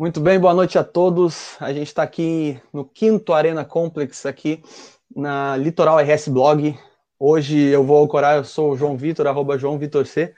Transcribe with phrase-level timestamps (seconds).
[0.00, 1.58] Muito bem, boa noite a todos.
[1.60, 4.62] A gente está aqui no quinto Arena Complex, aqui
[5.14, 6.74] na Litoral RS Blog.
[7.18, 10.32] Hoje eu vou ancorar, eu sou o João Vitor, arroba João Vitor C,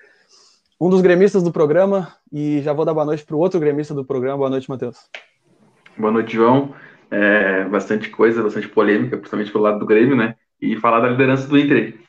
[0.80, 3.94] um dos gremistas do programa, e já vou dar boa noite para o outro gremista
[3.94, 4.38] do programa.
[4.38, 4.96] Boa noite, Matheus.
[5.96, 6.74] Boa noite, João.
[7.08, 10.34] É, bastante coisa, bastante polêmica, principalmente pelo lado do Grêmio, né?
[10.60, 12.00] E falar da liderança do Inter.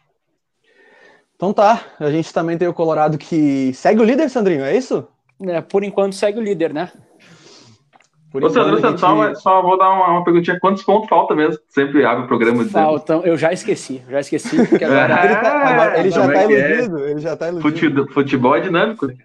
[1.36, 5.08] Então tá, a gente também tem o Colorado que segue o líder, Sandrinho, é isso?
[5.46, 6.92] É, por enquanto segue o líder, né?
[8.34, 9.00] Por Ô, Sandro, gente...
[9.00, 10.60] só, só vou dar uma, uma, perguntinha.
[10.60, 11.56] Quantos pontos falta mesmo?
[11.70, 12.84] Sempre abre o programa dizendo.
[12.84, 14.68] Faltam, eu já esqueci, já esqueci.
[14.68, 15.24] Porque agora...
[15.24, 17.12] ele, tá, agora, ele já tá é iludido, é?
[17.12, 18.08] ele já tá iludido.
[18.12, 19.18] Futebol é dinâmico, né?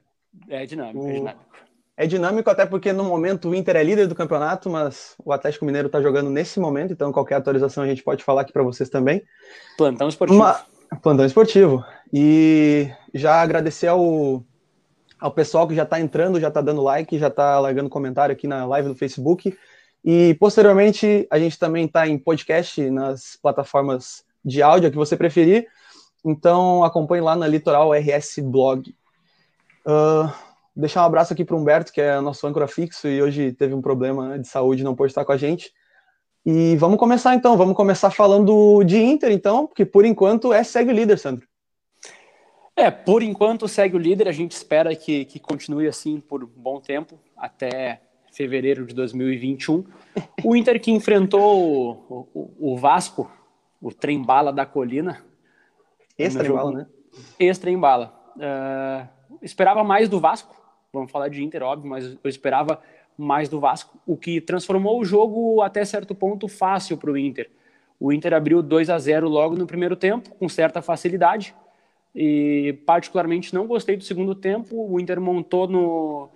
[0.51, 1.09] É dinâmico, o...
[1.09, 1.49] é dinâmico.
[1.97, 5.65] É dinâmico até porque no momento o Inter é líder do campeonato, mas o Atlético
[5.65, 8.91] Mineiro está jogando nesse momento, então qualquer atualização a gente pode falar aqui para vocês
[8.91, 9.23] também.
[9.79, 10.39] Plantão esportivo.
[10.39, 10.61] Uma...
[11.03, 11.83] Plantão esportivo.
[12.13, 14.45] E já agradecer ao
[15.21, 18.47] ao pessoal que já está entrando, já está dando like, já está largando comentário aqui
[18.47, 19.57] na live do Facebook.
[20.05, 25.67] E posteriormente a gente também está em podcast nas plataformas de áudio que você preferir.
[26.25, 28.95] Então acompanhe lá na Litoral RS Blog.
[29.87, 30.31] Uh,
[30.77, 33.75] deixar um abraço aqui para o Humberto, que é nosso âncora fixo e hoje teve
[33.75, 35.73] um problema de saúde, não pôde estar com a gente.
[36.45, 40.91] E vamos começar então, vamos começar falando de Inter, então, porque por enquanto é segue
[40.91, 41.48] o líder, Sandro.
[42.79, 46.47] É, por enquanto segue o líder, a gente espera que, que continue assim por um
[46.47, 49.85] bom tempo, até fevereiro de 2021.
[50.45, 53.29] O Inter que enfrentou o, o, o Vasco,
[53.83, 55.25] o trem-bala da colina.
[56.17, 56.87] Ex-trem-bala, né?
[57.41, 58.15] Ex-trem-bala.
[58.37, 59.09] Uh,
[59.43, 60.55] esperava mais do Vasco,
[60.93, 62.81] vamos falar de Inter, óbvio, mas eu esperava
[63.17, 67.51] mais do Vasco, o que transformou o jogo até certo ponto fácil para o Inter.
[67.99, 71.53] O Inter abriu 2 a 0 logo no primeiro tempo, com certa facilidade
[72.21, 74.75] e particularmente não gostei do segundo tempo.
[74.75, 76.29] O Inter montou no,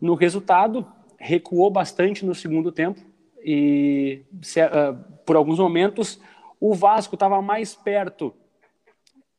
[0.00, 0.84] no resultado,
[1.16, 3.00] recuou bastante no segundo tempo
[3.40, 6.20] e se, uh, por alguns momentos
[6.60, 8.34] o Vasco estava mais perto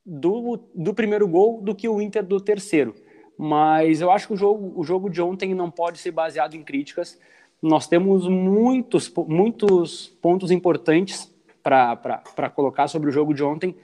[0.05, 2.95] do, do primeiro gol do que o Inter do terceiro.
[3.38, 6.63] Mas eu acho que o jogo, o jogo de ontem não pode ser baseado em
[6.63, 7.19] críticas.
[7.61, 11.29] Nós temos muitos, muitos pontos importantes
[11.61, 13.75] para colocar sobre o jogo de ontem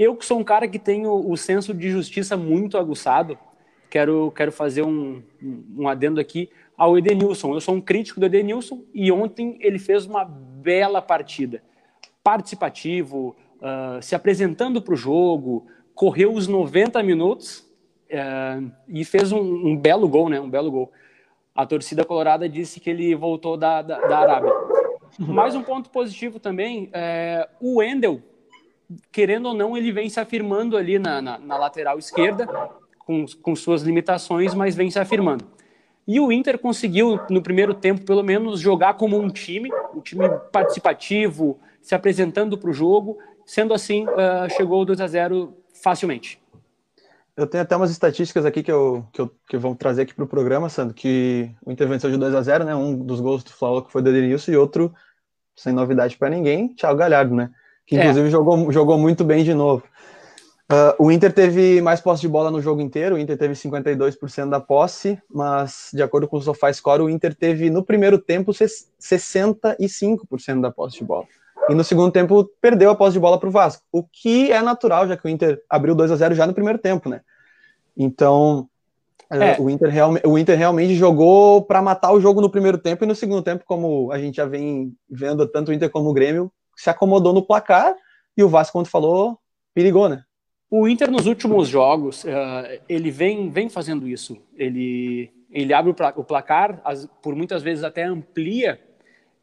[0.00, 3.38] eu que sou um cara que tenho o senso de justiça muito aguçado,
[3.90, 5.22] quero, quero fazer um,
[5.76, 7.52] um adendo aqui ao Edenilson.
[7.52, 11.62] Eu sou um crítico do Edenilson e ontem ele fez uma bela partida.
[12.24, 17.58] Participativo, uh, se apresentando para o jogo, correu os 90 minutos
[18.10, 20.40] uh, e fez um, um, belo gol, né?
[20.40, 20.90] Um belo gol.
[21.54, 24.52] A torcida colorada disse que ele voltou da, da, da Arábia.
[25.18, 28.22] Mais um ponto positivo também, é, o Wendel
[29.12, 32.48] querendo ou não, ele vem se afirmando ali na, na, na lateral esquerda,
[32.98, 35.44] com, com suas limitações, mas vem se afirmando.
[36.06, 40.28] E o Inter conseguiu, no primeiro tempo, pelo menos, jogar como um time, um time
[40.50, 43.18] participativo, se apresentando para o jogo.
[43.46, 46.40] Sendo assim, uh, chegou o 2 a 0 facilmente.
[47.36, 50.24] Eu tenho até umas estatísticas aqui que eu, que eu que vou trazer aqui para
[50.24, 52.74] o programa, Sandro, que o Inter venceu de 2 a 0 né?
[52.74, 54.92] Um dos gols do Flamengo que foi do Edenilson e outro,
[55.56, 57.50] sem novidade para ninguém, Thiago Galhardo, né?
[57.90, 58.30] Que inclusive é.
[58.30, 59.82] jogou, jogou muito bem de novo.
[60.70, 64.48] Uh, o Inter teve mais posse de bola no jogo inteiro, o Inter teve 52%
[64.48, 70.60] da posse, mas de acordo com o SofaScore, o Inter teve no primeiro tempo 65%
[70.60, 71.24] da posse de bola.
[71.68, 74.62] E no segundo tempo perdeu a posse de bola para o Vasco, o que é
[74.62, 77.22] natural, já que o Inter abriu 2 a 0 já no primeiro tempo, né?
[77.96, 78.68] Então,
[79.28, 79.58] é.
[79.58, 83.02] uh, o, Inter real, o Inter realmente jogou para matar o jogo no primeiro tempo
[83.02, 86.14] e no segundo tempo, como a gente já vem vendo tanto o Inter como o
[86.14, 87.94] Grêmio, se acomodou no placar
[88.34, 89.38] e o Vasco, quando falou,
[89.74, 90.24] perigou, né?
[90.70, 94.38] O Inter nos últimos jogos, uh, ele vem, vem fazendo isso.
[94.56, 98.80] Ele, ele abre o placar, as, por muitas vezes até amplia,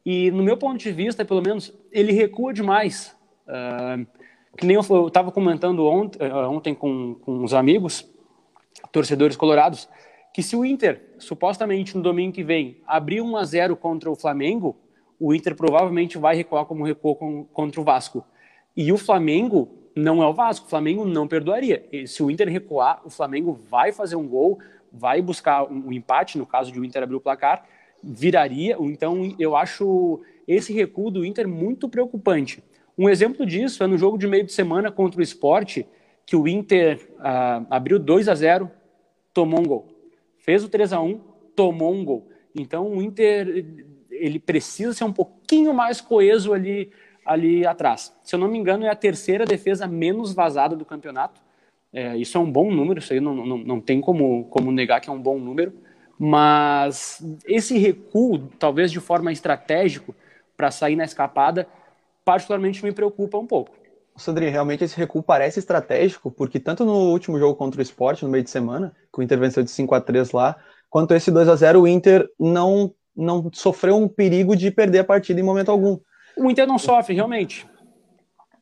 [0.04, 3.16] e no meu ponto de vista, pelo menos, ele recua demais.
[3.46, 4.04] Uh,
[4.56, 8.04] que nem eu estava comentando ontem, uh, ontem com, com uns amigos,
[8.90, 9.88] torcedores colorados,
[10.34, 14.16] que se o Inter, supostamente no domingo que vem, abrir 1 a 0 contra o
[14.16, 14.76] Flamengo,
[15.18, 18.24] o Inter provavelmente vai recuar como recuou com, contra o Vasco.
[18.76, 21.84] E o Flamengo não é o Vasco, o Flamengo não perdoaria.
[21.90, 24.58] E se o Inter recuar, o Flamengo vai fazer um gol,
[24.92, 27.66] vai buscar um, empate, no caso de o Inter abrir o placar,
[28.02, 28.76] viraria.
[28.80, 32.62] Então eu acho esse recuo do Inter muito preocupante.
[32.96, 35.86] Um exemplo disso é no jogo de meio de semana contra o Esporte,
[36.24, 38.70] que o Inter uh, abriu 2 a 0
[39.32, 39.88] tomou um gol.
[40.38, 41.20] Fez o 3 a 1
[41.54, 42.28] tomou um gol.
[42.54, 43.64] Então o Inter
[44.20, 46.92] ele precisa ser um pouquinho mais coeso ali,
[47.24, 48.14] ali atrás.
[48.22, 51.40] Se eu não me engano, é a terceira defesa menos vazada do campeonato.
[51.92, 55.00] É, isso é um bom número, isso aí não, não, não tem como, como negar
[55.00, 55.72] que é um bom número.
[56.18, 60.12] Mas esse recuo, talvez de forma estratégica,
[60.56, 61.66] para sair na escapada,
[62.24, 63.78] particularmente me preocupa um pouco.
[64.18, 68.28] Sandrinho, realmente esse recuo parece estratégico, porque tanto no último jogo contra o Sport, no
[68.28, 70.56] meio de semana, que o Inter venceu de 5 a 3 lá,
[70.90, 75.04] quanto esse 2 a 0 o Inter não, não sofreu um perigo de perder a
[75.04, 75.98] partida em momento algum.
[76.36, 77.66] O Inter não sofre, realmente.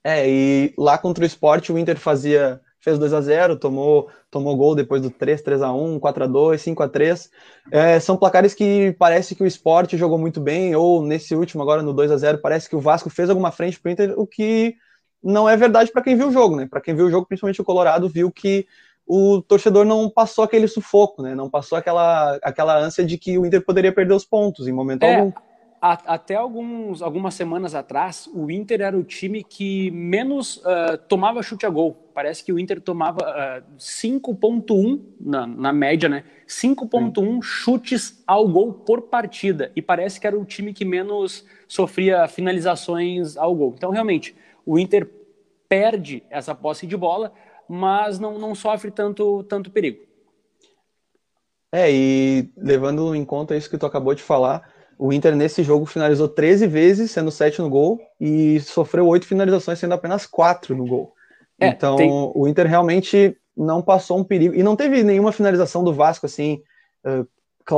[0.02, 4.56] É, e lá contra o Sport o Inter fazia fez 2 a 0 tomou, tomou
[4.56, 7.30] gol depois do 3, 3 a 1 4 a 2 5 a 3
[7.72, 11.82] é, São placares que parece que o Sport jogou muito bem, ou nesse último, agora
[11.82, 14.26] no 2 a 0 parece que o Vasco fez alguma frente para o Inter, o
[14.26, 14.76] que
[15.22, 16.68] não é verdade para quem viu o jogo, né?
[16.70, 18.64] Para quem viu o jogo, principalmente o Colorado, viu que
[19.06, 21.34] o torcedor não passou aquele sufoco, né?
[21.34, 25.04] Não passou aquela, aquela ânsia de que o Inter poderia perder os pontos em momento
[25.04, 25.32] é, algum.
[25.80, 31.40] A, até alguns, algumas semanas atrás, o Inter era o time que menos uh, tomava
[31.42, 31.96] chute a gol.
[32.12, 36.24] Parece que o Inter tomava uh, 5.1 na, na média, né?
[36.48, 39.70] 5.1 chutes ao gol por partida.
[39.76, 43.74] E parece que era o time que menos sofria finalizações ao gol.
[43.76, 45.08] Então, realmente, o Inter
[45.68, 47.32] perde essa posse de bola,
[47.68, 50.04] mas não, não sofre tanto, tanto perigo.
[51.72, 54.68] É, e levando em conta isso que tu acabou de falar,
[54.98, 59.78] o Inter nesse jogo finalizou 13 vezes, sendo 7 no gol, e sofreu 8 finalizações,
[59.78, 61.12] sendo apenas 4 no gol.
[61.60, 62.10] É, então, tem...
[62.10, 64.54] o Inter realmente não passou um perigo.
[64.54, 66.62] E não teve nenhuma finalização do Vasco, assim,
[67.04, 67.26] uh,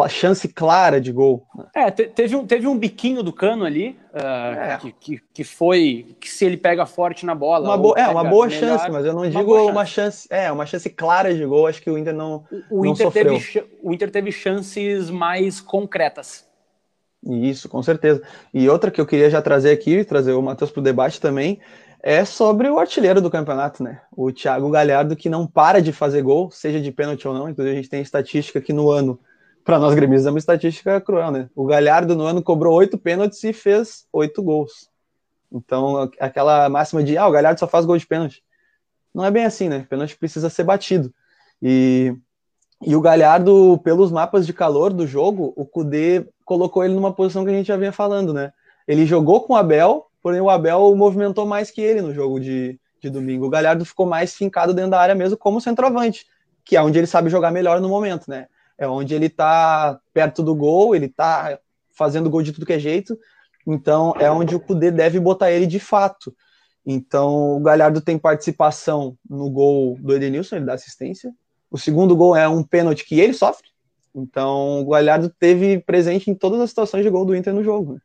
[0.09, 1.47] chance clara de gol.
[1.75, 4.79] É, teve um, teve um biquinho do cano ali, uh, é.
[4.81, 7.69] que, que, que, foi que se ele pega forte na bola.
[7.69, 10.29] Uma boa, é, uma boa melhor, chance, mas eu não digo uma, uma chance.
[10.31, 12.45] É, uma chance clara de gol, acho que o Inter não.
[12.71, 13.33] O, o não Inter sofreu.
[13.33, 16.47] Teve, o Inter teve chances mais concretas.
[17.25, 18.23] Isso, com certeza.
[18.53, 21.59] E outra que eu queria já trazer aqui, trazer o Matheus para o debate também,
[22.03, 24.03] é sobre o artilheiro do campeonato, né?
[24.17, 27.49] O Thiago Galhardo, que não para de fazer gol, seja de pênalti ou não.
[27.49, 29.19] Inclusive, a gente tem estatística aqui no ano
[29.69, 31.51] para nós gremistas é uma estatística cruel, né?
[31.55, 34.89] O Galhardo no ano cobrou oito pênaltis e fez oito gols.
[35.53, 38.43] Então, aquela máxima de, ah, o Galhardo só faz gol de pênalti.
[39.15, 39.87] Não é bem assim, né?
[39.87, 41.13] Pênalti precisa ser batido.
[41.61, 42.17] E,
[42.81, 47.45] e o Galhardo, pelos mapas de calor do jogo, o Kudê colocou ele numa posição
[47.45, 48.55] que a gente já vinha falando, né?
[48.87, 52.81] Ele jogou com o Abel, porém o Abel movimentou mais que ele no jogo de,
[53.03, 53.45] de domingo.
[53.45, 56.25] O Galhardo ficou mais fincado dentro da área mesmo como centroavante,
[56.65, 58.47] que é onde ele sabe jogar melhor no momento, né?
[58.79, 61.59] É onde ele está perto do gol, ele está
[61.91, 63.19] fazendo gol de tudo que é jeito,
[63.67, 66.35] então é onde o Cudê deve botar ele de fato.
[66.87, 71.35] Então o Galhardo tem participação no gol do Edenilson, ele dá assistência.
[71.71, 73.69] O segundo gol é um pênalti que ele sofre.
[74.15, 77.95] Então o Galhardo teve presente em todas as situações de gol do Inter no jogo.
[77.95, 78.01] Né?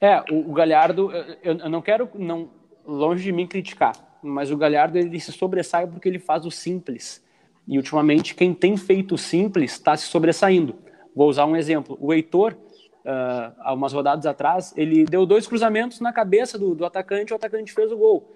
[0.00, 1.10] É, o, Galhardo,
[1.42, 2.50] eu, eu não quero não
[2.86, 7.24] longe de mim criticar, mas o Galhardo ele se sobressai porque ele faz o simples.
[7.66, 10.76] E ultimamente, quem tem feito simples está se sobressaindo.
[11.14, 11.98] Vou usar um exemplo.
[12.00, 16.84] O Heitor, uh, há umas rodadas atrás, ele deu dois cruzamentos na cabeça do, do
[16.84, 18.32] atacante, o atacante fez o gol.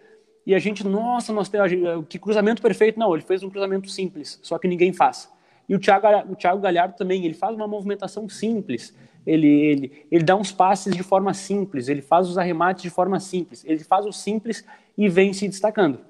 [0.46, 1.70] E a gente, nossa, nós temos,
[2.08, 2.98] que cruzamento perfeito.
[2.98, 5.30] Não, ele fez um cruzamento simples, só que ninguém faz.
[5.68, 8.92] E o Thiago, o Thiago Galhardo também, ele faz uma movimentação simples.
[9.26, 13.20] Ele, ele, ele dá uns passes de forma simples, ele faz os arremates de forma
[13.20, 13.64] simples.
[13.64, 14.64] Ele faz o simples
[14.96, 16.00] e vem se destacando.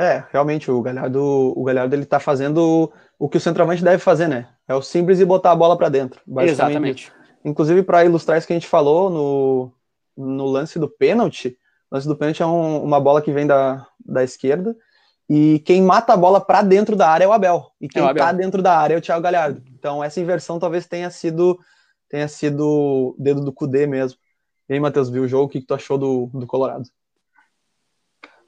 [0.00, 4.28] É, realmente, o Galhardo, o Galhardo ele tá fazendo o que o centroavante deve fazer,
[4.28, 4.48] né?
[4.66, 6.22] É o simples e botar a bola para dentro.
[6.38, 7.12] Exatamente.
[7.44, 9.72] Inclusive, para ilustrar isso que a gente falou no,
[10.16, 11.54] no lance do pênalti,
[11.90, 14.74] o lance do pênalti é um, uma bola que vem da, da esquerda,
[15.28, 17.70] e quem mata a bola para dentro da área é o Abel.
[17.78, 19.62] E quem é tá dentro da área é o Thiago Galhardo.
[19.78, 21.58] Então, essa inversão talvez tenha sido
[22.08, 24.18] tenha sido o dedo do Cudê mesmo.
[24.66, 25.44] E aí, Matheus, viu o jogo?
[25.44, 26.84] O que, que tu achou do, do Colorado?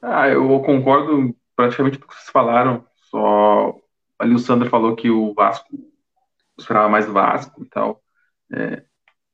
[0.01, 2.85] Ah, eu concordo praticamente tudo que vocês falaram.
[3.11, 3.77] Só
[4.19, 5.69] ali o Sandro falou que o Vasco
[6.59, 8.03] esperava mais Vasco e tal.
[8.53, 8.83] É,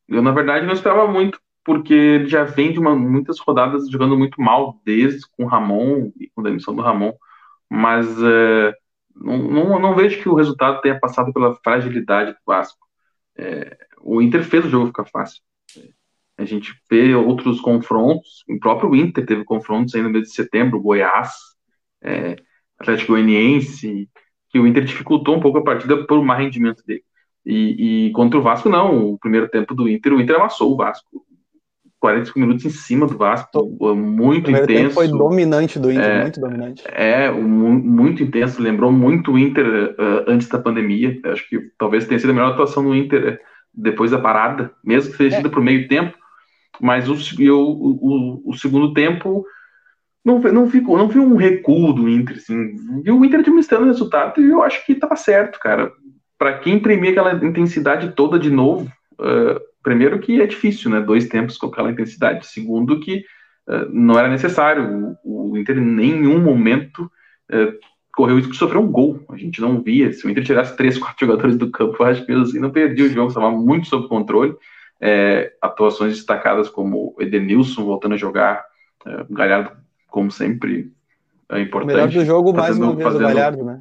[0.08, 4.16] eu, na verdade, não esperava muito, porque ele já vem de uma, muitas rodadas jogando
[4.16, 7.12] muito mal, desde com o Ramon e com a demissão do Ramon.
[7.70, 8.74] Mas é,
[9.14, 12.78] não, não, não, vejo que o resultado tenha passado pela fragilidade do Vasco.
[13.36, 15.42] É, o Inter fez o jogo ficar fácil.
[16.36, 20.80] A gente vê outros confrontos, o próprio Inter teve confrontos aí no mês de setembro,
[20.80, 21.32] Goiás,
[22.02, 22.36] é,
[22.78, 24.08] Atlético Goianiense,
[24.50, 27.02] que o Inter dificultou um pouco a partida por má rendimento dele.
[27.44, 29.12] E, e, contra o Vasco, não.
[29.12, 31.24] O primeiro tempo do Inter, o Inter amassou o Vasco.
[32.00, 34.66] 45 minutos em cima do Vasco, muito o intenso.
[34.66, 36.84] Tempo foi dominante do Inter, é, muito dominante.
[36.86, 41.18] É, muito intenso, lembrou muito o Inter uh, antes da pandemia.
[41.24, 43.40] Acho que talvez tenha sido a melhor atuação do Inter
[43.74, 45.50] depois da parada, mesmo que tenha sido é.
[45.50, 46.16] por meio tempo.
[46.80, 49.44] Mas o, eu, o, o segundo tempo
[50.24, 52.74] não, não, ficou, não viu um recuo do Inter, assim.
[53.02, 55.92] Viu o Inter administrando o resultado e eu acho que estava certo, cara.
[56.36, 61.00] Para quem imprimir aquela intensidade toda de novo, uh, primeiro que é difícil, né?
[61.00, 62.46] Dois tempos com aquela intensidade.
[62.46, 63.24] Segundo que
[63.68, 65.16] uh, não era necessário.
[65.24, 67.10] O, o, Inter em nenhum momento
[67.50, 67.72] uh,
[68.14, 69.24] correu risco de sofrer um gol.
[69.30, 70.12] A gente não via.
[70.12, 73.08] Se o Inter tirasse três, quatro jogadores do campo, acho que assim, não perdia o
[73.08, 74.54] jogo, estava muito sob controle.
[75.00, 78.64] É, atuações destacadas como Edenilson voltando a jogar,
[79.06, 79.70] é, Galhardo
[80.18, 80.90] como sempre,
[81.48, 81.92] é importante.
[81.92, 83.80] O melhor do jogo, fazendo, mais uma vez, fazendo, o Galhardo, né?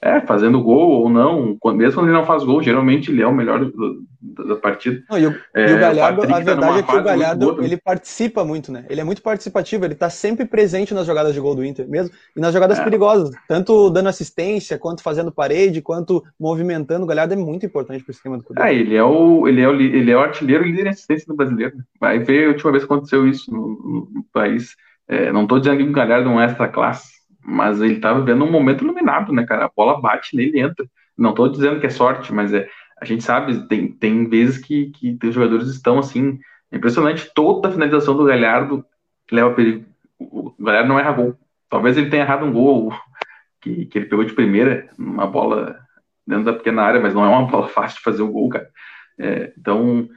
[0.00, 3.34] É, fazendo gol ou não, mesmo quando ele não faz gol, geralmente ele é o
[3.34, 3.72] melhor
[4.20, 5.02] da partida.
[5.10, 7.76] Não, e, o, é, e o Galhardo, a tá verdade é que o Galhardo, ele
[7.76, 8.84] participa muito, né?
[8.88, 12.14] Ele é muito participativo, ele tá sempre presente nas jogadas de gol do Inter mesmo,
[12.36, 12.84] e nas jogadas é.
[12.84, 18.12] perigosas, tanto dando assistência, quanto fazendo parede, quanto movimentando, o Galhardo é muito importante pro
[18.12, 18.62] esquema do Cudê.
[18.62, 21.26] É, ele é o, ele é o, ele é o artilheiro e líder em assistência
[21.26, 21.78] do brasileiro.
[21.98, 24.76] Vai ver a última vez que aconteceu isso no, no país.
[25.08, 27.12] É, não estou dizendo que o Galhardo é um extra classe,
[27.44, 29.66] mas ele está vivendo um momento iluminado, né, cara?
[29.66, 30.86] A bola bate nele entra.
[31.16, 32.68] Não estou dizendo que é sorte, mas é,
[33.00, 36.38] a gente sabe, tem, tem vezes que, que os jogadores estão assim.
[36.70, 38.84] É impressionante, toda a finalização do Galhardo
[39.30, 39.84] leva perigo.
[40.18, 41.38] O Galhardo não erra gol.
[41.68, 42.92] Talvez ele tenha errado um gol
[43.60, 45.78] que, que ele pegou de primeira, uma bola
[46.26, 48.68] dentro da pequena área, mas não é uma bola fácil de fazer o gol, cara.
[49.18, 50.08] É, então,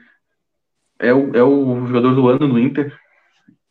[0.98, 2.96] é o, é o jogador do ano no Inter.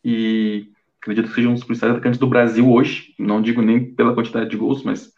[0.04, 0.70] E
[1.10, 3.14] acredito que seja um dos principais atacantes do Brasil hoje.
[3.18, 5.12] Não digo nem pela quantidade de gols, mas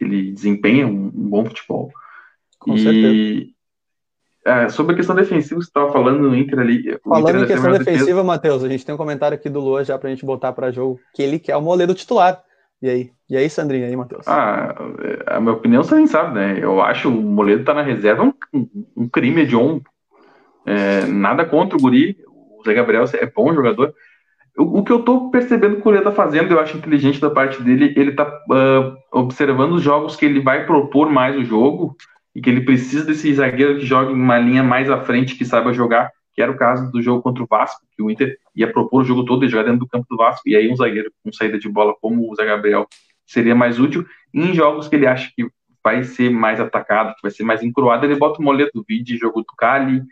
[0.00, 1.90] ele desempenha um, um bom futebol.
[2.58, 3.52] Com e, certeza.
[4.44, 6.98] É, sobre a questão defensiva, você estava falando no Inter ali.
[7.04, 8.24] Falando Inter em questão defensiva, defesa...
[8.24, 10.72] Matheus, a gente tem um comentário aqui do Lua já para a gente botar para
[10.72, 12.42] jogo, que ele quer o Moledo titular.
[12.80, 13.10] E aí?
[13.30, 13.84] E aí, Sandrinho?
[13.84, 14.26] E aí, Matheus?
[14.26, 14.74] Ah,
[15.26, 16.58] a minha opinião você nem sabe, né?
[16.60, 19.80] Eu acho o Moledo tá na reserva um, um crime de honra.
[20.66, 22.16] É, nada contra o Guri.
[22.58, 23.94] O Zé Gabriel é bom jogador,
[24.56, 27.62] o, que eu tô percebendo que o Lê tá fazendo, eu acho inteligente da parte
[27.62, 31.96] dele, ele tá uh, observando os jogos que ele vai propor mais o jogo
[32.34, 35.72] e que ele precisa desse zagueiro que jogue uma linha mais à frente, que saiba
[35.72, 39.02] jogar, que era o caso do jogo contra o Vasco, que o Inter ia propor
[39.02, 41.32] o jogo todo e jogar dentro do campo do Vasco, e aí um zagueiro com
[41.32, 42.86] saída de bola como o Zé Gabriel
[43.26, 44.04] seria mais útil.
[44.32, 45.46] E em jogos que ele acha que
[45.82, 49.18] vai ser mais atacado, que vai ser mais encruado, ele bota o moleto do vídeo,
[49.18, 50.02] jogo do Cali,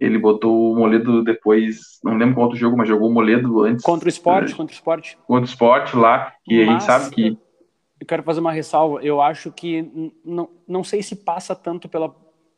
[0.00, 3.84] ele botou o Moledo depois, não lembro qual outro jogo, mas jogou o Moledo antes.
[3.84, 5.18] Contra o esporte, contra o esporte.
[5.26, 7.38] Contra o esporte lá, que mas, a gente sabe que.
[7.98, 9.00] Eu quero fazer uma ressalva.
[9.02, 12.14] Eu acho que não, não sei se passa tanto pela,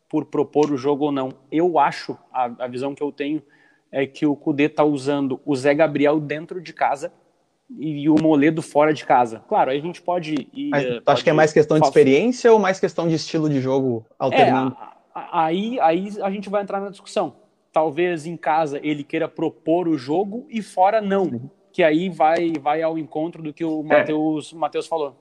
[0.09, 1.33] por propor o jogo ou não.
[1.51, 3.43] Eu acho, a, a visão que eu tenho,
[3.91, 7.13] é que o Cudê tá usando o Zé Gabriel dentro de casa
[7.79, 9.43] e o Moledo fora de casa.
[9.49, 10.49] Claro, aí a gente pode.
[10.53, 13.49] Ir, Mas, pode acho que é mais questão de experiência ou mais questão de estilo
[13.49, 14.77] de jogo alternando?
[14.81, 14.98] É,
[15.33, 17.37] aí, aí a gente vai entrar na discussão.
[17.73, 21.51] Talvez em casa ele queira propor o jogo e fora não.
[21.73, 24.89] Que aí vai, vai ao encontro do que o Matheus é.
[24.89, 25.17] falou.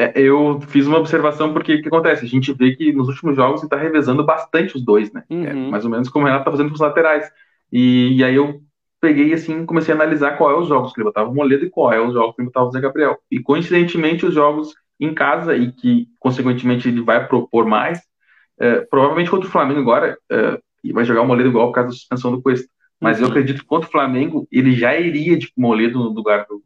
[0.00, 2.24] É, eu fiz uma observação porque o que acontece?
[2.24, 5.24] A gente vê que nos últimos jogos ele está revezando bastante os dois, né?
[5.28, 5.44] Uhum.
[5.44, 7.30] É, mais ou menos como o Renato está fazendo com os laterais.
[7.70, 8.62] E, e, aí eu
[8.98, 11.70] peguei assim, comecei a analisar qual é os jogos que ele botava o Moledo e
[11.70, 13.18] qual é os jogos que ele botava o Zé Gabriel.
[13.30, 18.00] E coincidentemente os jogos em casa e que consequentemente ele vai propor mais
[18.60, 20.58] é, provavelmente contra o Flamengo agora, é,
[20.92, 22.68] vai jogar o Moledo igual por causa da suspensão do Cuesta.
[23.00, 23.24] Mas uhum.
[23.24, 26.62] eu acredito que contra o Flamengo ele já iria de Moledo no lugar do,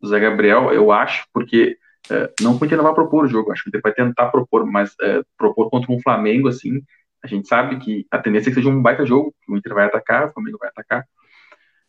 [0.00, 1.76] do Zé Gabriel, eu acho, porque
[2.10, 4.94] é, não Inter não vai propor o jogo, acho que ele vai tentar propor, mas
[5.02, 6.80] é, propor contra um Flamengo, assim,
[7.22, 9.86] a gente sabe que a tendência é que seja um baita jogo, o Inter vai
[9.86, 11.04] atacar, o Flamengo vai atacar.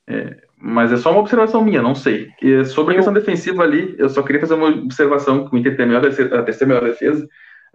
[0.10, 2.30] É, mas é só uma observação minha, não sei.
[2.42, 5.76] E sobre a questão defensiva ali, eu só queria fazer uma observação que o Inter
[5.76, 7.28] tem a, melhor defesa, a terceira melhor defesa.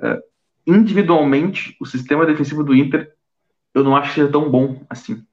[0.03, 0.19] É,
[0.67, 3.13] individualmente, o sistema defensivo do Inter,
[3.75, 5.25] eu não acho que seja tão bom assim.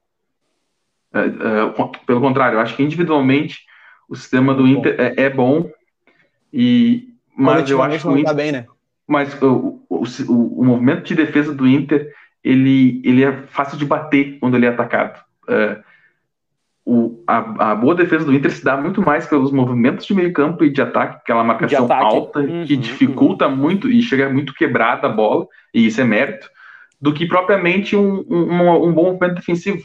[1.12, 3.60] É, é, pelo contrário, eu acho que individualmente
[4.08, 5.70] o sistema do Inter é, é bom,
[6.52, 8.66] e, mas eu acho que o Inter, tá bem, né?
[9.06, 13.84] Mas o, o, o, o, movimento de defesa do Inter, ele, ele é fácil de
[13.84, 15.20] bater quando ele é atacado.
[15.48, 15.82] É,
[16.84, 20.32] o, a, a, boa defesa do Inter se dá muito mais pelos movimentos de meio
[20.32, 23.56] campo e de ataque, aquela marcação alta uhum, que dificulta uhum.
[23.56, 26.48] muito e chega muito quebrada a bola, e isso é mérito,
[27.00, 29.82] do que propriamente um, um, um bom movimento defensivo.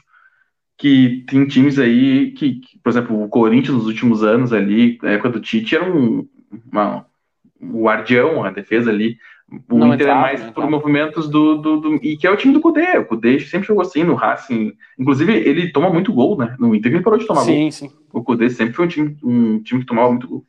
[0.77, 5.11] Que tem times aí que, que, por exemplo, o Corinthians nos últimos anos ali, na
[5.11, 6.27] época do Tite, era um,
[6.69, 7.05] uma,
[7.61, 9.17] um guardião, a defesa ali,
[9.69, 12.31] o não Inter é entrava, é mais por movimentos do, do, do, E que é
[12.31, 12.97] o time do Kudê.
[12.97, 14.73] O Kudê sempre jogou assim no Racing.
[14.97, 16.55] Inclusive, ele toma muito gol, né?
[16.59, 17.71] No Inter ele parou de tomar sim, gol.
[17.71, 17.91] Sim.
[18.11, 20.45] O Kudê sempre foi um time, um time que tomava muito gol.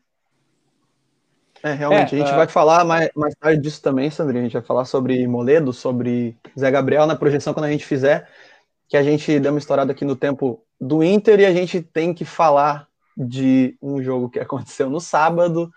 [1.62, 2.36] É, realmente, é, a gente uh...
[2.36, 4.42] vai falar mais, mais tarde disso também, Sandrinho.
[4.42, 8.28] A gente vai falar sobre Moledo, sobre Zé Gabriel na projeção quando a gente fizer.
[8.88, 12.14] Que a gente deu uma estourada aqui no tempo do Inter e a gente tem
[12.14, 12.86] que falar
[13.16, 15.70] de um jogo que aconteceu no sábado,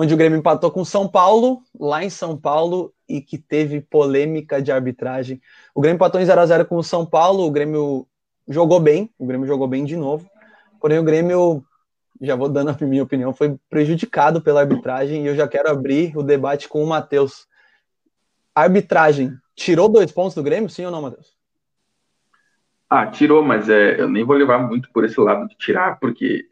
[0.00, 4.62] onde o Grêmio empatou com São Paulo, lá em São Paulo, e que teve polêmica
[4.62, 5.42] de arbitragem.
[5.74, 8.06] O Grêmio empatou em 0 a 0 com o São Paulo, o Grêmio
[8.48, 10.26] jogou bem, o Grêmio jogou bem de novo.
[10.80, 11.62] Porém, o Grêmio,
[12.18, 16.16] já vou dando a minha opinião, foi prejudicado pela arbitragem e eu já quero abrir
[16.16, 17.46] o debate com o Matheus.
[18.54, 21.36] arbitragem tirou dois pontos do Grêmio, sim ou não, Matheus?
[22.88, 26.49] Ah, tirou, mas é, eu nem vou levar muito por esse lado de tirar, porque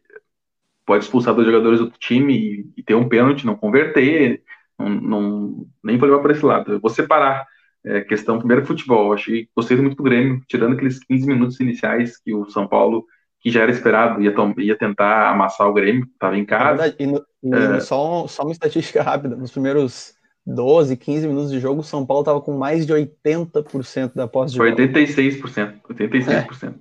[0.89, 4.43] pode expulsar dois jogadores do time e, e ter um pênalti, não converter,
[4.79, 6.73] não, não, nem vou levar por esse lado.
[6.73, 7.47] Eu vou separar
[7.85, 9.13] é, questão primeiro futebol.
[9.13, 13.05] Achei, gostei muito do Grêmio, tirando aqueles 15 minutos iniciais que o São Paulo,
[13.39, 16.87] que já era esperado, ia, ia tentar amassar o Grêmio, estava em casa.
[16.87, 17.23] É e no,
[17.55, 17.81] é...
[17.81, 20.15] só, só uma estatística rápida: nos primeiros
[20.47, 24.53] 12, 15 minutos de jogo, o São Paulo estava com mais de 80% da posse
[24.53, 25.83] de Foi 86%.
[25.91, 26.65] 86%.
[26.65, 26.75] É.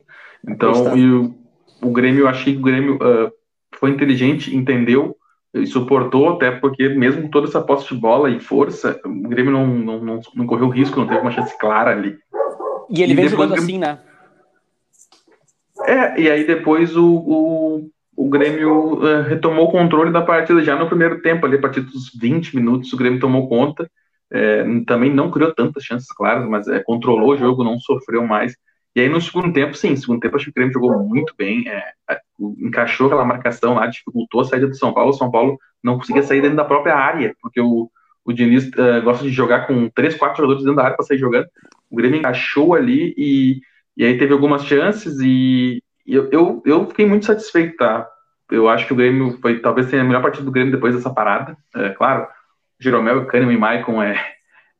[0.49, 1.35] Então, e o,
[1.81, 3.29] o Grêmio, eu achei que o Grêmio uh,
[3.79, 5.15] foi inteligente, entendeu
[5.53, 9.51] e suportou, até porque mesmo com toda essa posse de bola e força, o Grêmio
[9.51, 12.17] não, não, não, não correu risco, não teve uma chance clara ali.
[12.89, 13.63] E ele e vem jogando Grêmio...
[13.63, 13.99] assim, né?
[15.85, 20.75] É, e aí depois o, o, o Grêmio uh, retomou o controle da partida já
[20.75, 23.89] no primeiro tempo, ali a partir dos 20 minutos o Grêmio tomou conta,
[24.31, 28.55] é, também não criou tantas chances claras, mas é, controlou o jogo, não sofreu mais,
[28.97, 31.31] e aí no segundo tempo, sim, no segundo tempo acho que o Grêmio jogou muito
[31.37, 31.93] bem, é,
[32.59, 35.11] encaixou aquela marcação lá, dificultou a saída do São Paulo.
[35.11, 37.91] O São Paulo não conseguia sair dentro da própria área, porque o,
[38.25, 41.19] o Diniz uh, gosta de jogar com três, quatro jogadores dentro da área para sair
[41.19, 41.45] jogando.
[41.91, 43.61] O Grêmio encaixou ali e,
[43.95, 48.09] e aí teve algumas chances e, e eu, eu, eu, fiquei muito satisfeito, tá?
[48.49, 51.13] Eu acho que o Grêmio foi talvez tenha a melhor partida do Grêmio depois dessa
[51.13, 51.55] parada.
[51.75, 52.27] É, claro,
[52.79, 54.19] Jeromel, Kahneman e Maicon é,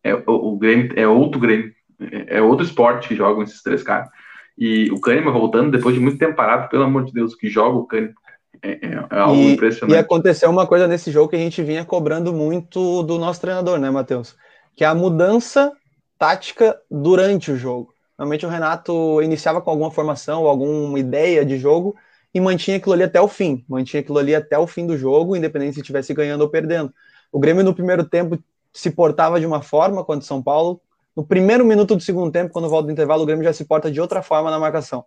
[0.04, 4.10] é o Grêmio é outro Grêmio é outro esporte que jogam esses três caras.
[4.58, 7.78] E o Kahneman voltando depois de muito tempo parado, pelo amor de Deus, que joga
[7.78, 8.14] o Kahneman.
[8.62, 9.96] É, é, é algo e, impressionante.
[9.96, 13.80] E aconteceu uma coisa nesse jogo que a gente vinha cobrando muito do nosso treinador,
[13.80, 14.36] né, Matheus?
[14.76, 15.72] Que é a mudança
[16.18, 17.94] tática durante o jogo.
[18.18, 21.96] Normalmente o Renato iniciava com alguma formação alguma ideia de jogo
[22.34, 23.64] e mantinha aquilo ali até o fim.
[23.70, 26.92] Mantinha aquilo ali até o fim do jogo, independente se estivesse ganhando ou perdendo.
[27.32, 28.40] O Grêmio no primeiro tempo
[28.74, 30.82] se portava de uma forma quando São Paulo
[31.18, 33.90] no primeiro minuto do segundo tempo, quando volta do intervalo, o Grêmio já se porta
[33.90, 35.04] de outra forma na marcação.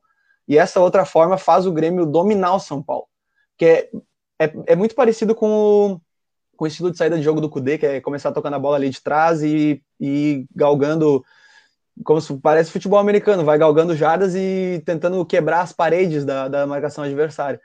[0.48, 3.06] E essa outra forma faz o Grêmio dominar o São Paulo.
[3.56, 3.90] Que é,
[4.40, 6.00] é, é muito parecido com o,
[6.56, 8.74] com o estilo de saída de jogo do Kudê, que é começar tocando a bola
[8.74, 11.24] ali de trás e, e galgando,
[12.02, 16.66] como se parece futebol americano, vai galgando jardas e tentando quebrar as paredes da, da
[16.66, 17.60] marcação adversária.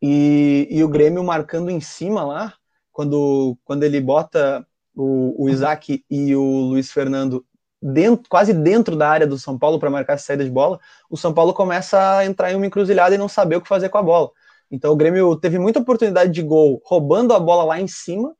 [0.00, 2.54] E, e o Grêmio marcando em cima lá,
[2.90, 7.44] quando, quando ele bota o, o Isaac e o Luiz Fernando
[7.84, 11.18] dentro, quase dentro da área do São Paulo para marcar essa saída de bola, o
[11.18, 13.98] São Paulo começa a entrar em uma encruzilhada e não saber o que fazer com
[13.98, 14.30] a bola.
[14.70, 18.34] Então o Grêmio teve muita oportunidade de gol roubando a bola lá em cima,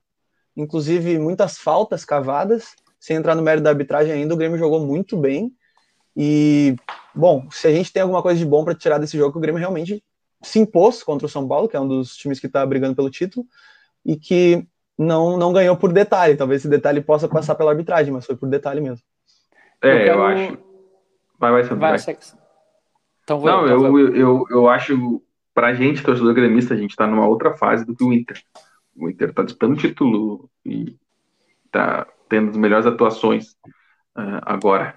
[0.57, 5.15] inclusive muitas faltas cavadas, sem entrar no mérito da arbitragem ainda, o Grêmio jogou muito
[5.15, 5.53] bem.
[6.17, 6.75] E,
[7.15, 9.59] bom, se a gente tem alguma coisa de bom para tirar desse jogo, o Grêmio
[9.59, 10.03] realmente
[10.43, 13.11] se impôs contra o São Paulo, que é um dos times que está brigando pelo
[13.11, 13.47] título,
[14.07, 16.35] e que não, não ganhou por detalhe.
[16.35, 19.05] Talvez esse detalhe possa passar pela arbitragem, mas foi por detalhe mesmo.
[19.85, 20.19] É, eu, quero...
[20.19, 20.59] eu acho.
[21.39, 21.99] Vai, vai, vai.
[21.99, 22.17] vai.
[23.23, 25.23] Então, vou, Não, então, eu, eu, eu acho,
[25.55, 28.43] pra gente, torcedor gremista, a gente tá numa outra fase do que o Inter.
[28.95, 30.97] O Inter tá disputando título e
[31.71, 33.53] tá tendo as melhores atuações
[34.17, 34.97] uh, agora.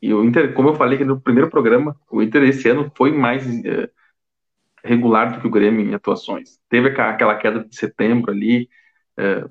[0.00, 3.44] E o Inter, como eu falei no primeiro programa, o Inter esse ano foi mais
[3.46, 3.90] uh,
[4.84, 6.58] regular do que o Grêmio em atuações.
[6.68, 8.68] Teve aquela queda de setembro ali,
[9.18, 9.50] uh,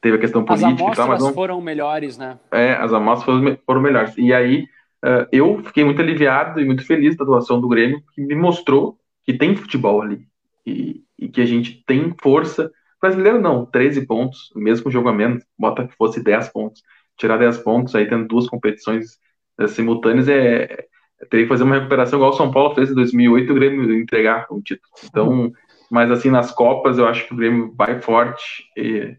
[0.00, 1.32] teve a questão política as e tal, mas não...
[1.32, 2.38] foram melhores, né?
[2.50, 4.16] É, as amostras foram, foram melhores.
[4.16, 4.64] E aí
[5.04, 8.98] uh, eu fiquei muito aliviado e muito feliz da atuação do Grêmio, que me mostrou
[9.24, 10.26] que tem futebol ali
[10.66, 12.70] e, e que a gente tem força.
[13.00, 16.82] Brasileiro não, 13 pontos, mesmo com jogo a menos, bota que fosse 10 pontos.
[17.16, 19.18] Tirar 10 pontos aí tendo duas competições
[19.60, 20.86] uh, simultâneas é,
[21.20, 23.54] é teria que fazer uma recuperação igual o São Paulo fez em 2008 e o
[23.54, 24.92] Grêmio entregar o título.
[25.04, 25.52] Então, uhum.
[25.90, 29.16] mas assim, nas Copas eu acho que o Grêmio vai forte e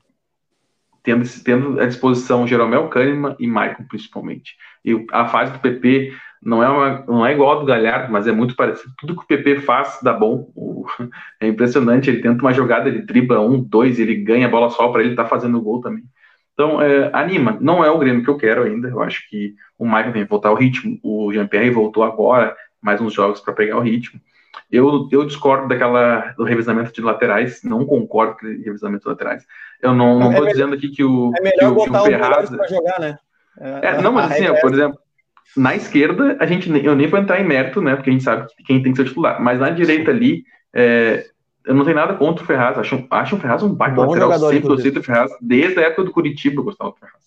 [1.09, 4.55] tendo, tendo à disposição Jeromel Kahneman e Maicon, principalmente.
[4.85, 8.27] E a fase do PP não é, uma, não é igual a do Galhardo, mas
[8.27, 8.93] é muito parecido.
[8.97, 10.51] Tudo que o PP faz dá bom.
[10.55, 10.85] O,
[11.41, 12.09] é impressionante.
[12.09, 15.11] Ele tenta uma jogada, ele dribla um, dois, ele ganha a bola só para ele
[15.11, 16.03] estar tá fazendo gol também.
[16.53, 17.57] Então, é, anima.
[17.59, 18.89] Não é o Grêmio que eu quero ainda.
[18.89, 20.99] Eu acho que o Maicon tem que voltar ao ritmo.
[21.03, 24.19] O Jean-Pierre voltou agora, mais uns jogos para pegar o ritmo.
[24.71, 29.45] Eu, eu discordo daquela do revisamento de laterais, não concordo com o revisamento de laterais.
[29.81, 31.31] Eu não estou é dizendo aqui que o.
[31.37, 32.49] É melhor que o, botar que o Ferraz...
[32.49, 33.17] para jogar, né?
[33.59, 34.99] É, é, não, mas assim, ó, por exemplo,
[35.57, 37.95] na esquerda, a gente, eu nem vou entrar em mérito, né?
[37.95, 39.41] Porque a gente sabe quem tem que ser titular.
[39.41, 41.25] Mas na direita ali, É,
[41.65, 42.77] eu não tenho nada contra o Ferraz.
[42.77, 44.31] Acho, acho o Ferraz um baita Bom lateral.
[44.31, 45.31] jogador, Sempre gostei do Ferraz.
[45.41, 47.23] Desde a época do Curitiba eu gostava do Ferraz.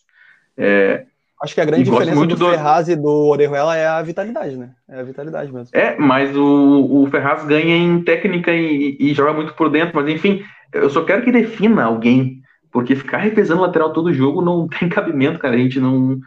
[0.57, 1.07] É,
[1.43, 4.57] Acho que a grande diferença muito do do- Ferraz e do Orejuela é a vitalidade,
[4.57, 4.71] né?
[4.89, 5.69] É a vitalidade mesmo.
[5.77, 9.95] é, mas o, o Ferraz ganha em técnica e, e joga muito por dentro.
[9.97, 12.41] Mas enfim, eu só quero que defina alguém.
[12.71, 15.55] Porque ficar revezando lateral todo jogo não tem cabimento, cara.
[15.55, 16.19] A gente não.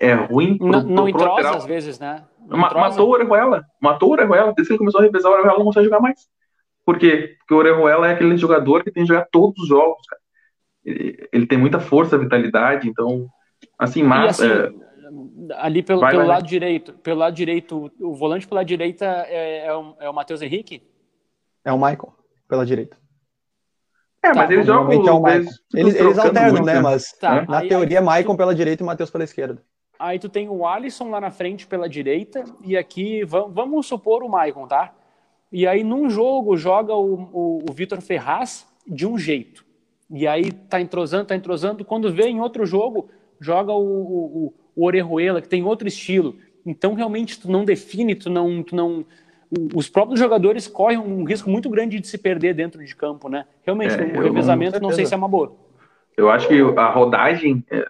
[0.00, 2.22] É ruim pro, Não, não pro entrosa às vezes, né?
[2.48, 2.88] Ma- entrosa.
[2.88, 3.64] matou o Orejuela.
[3.82, 4.52] Matou o Orejuela.
[4.56, 6.20] Desde que ele começou a revezar, o Orejuela não consegue jogar mais.
[6.86, 7.34] Por quê?
[7.40, 10.22] Porque o Orejuela é aquele jogador que tem que jogar todos os jogos, cara.
[10.84, 13.26] Ele, ele tem muita força, vitalidade, então,
[13.78, 18.14] assim, mas assim, é, ali pelo, Vai, pelo vai, lado direito, pelo lado direito, o
[18.14, 20.82] volante pela direita é, é o, é o Matheus Henrique?
[21.64, 22.12] É o Michael,
[22.48, 22.96] pela direita.
[24.22, 26.80] é, mas tá, eles jogam é o eles, Eles, alternam, muito, né?
[26.80, 29.62] Mas Tá, na aí- teoria, aí- Michael pela direita e Matheus pela esquerda.
[29.98, 34.22] Aí tu tem o Alisson lá na frente pela direita, e aqui vamos, vamos supor
[34.22, 34.94] o Maicon, tá?
[35.50, 39.64] E aí num jogo joga o, o, o Vitor Ferraz de um jeito.
[40.10, 41.84] E aí tá entrosando, tá entrosando.
[41.84, 43.10] Quando vê em outro jogo,
[43.40, 46.36] joga o, o, o Orejuela, que tem outro estilo.
[46.64, 48.62] Então realmente tu não define, tu não.
[48.62, 49.04] Tu não
[49.50, 53.28] o- os próprios jogadores correm um risco muito grande de se perder dentro de campo,
[53.28, 53.46] né?
[53.64, 55.54] Realmente, É, o revezamento não sei se é uma boa.
[56.16, 57.86] Eu acho que a rodagem, é,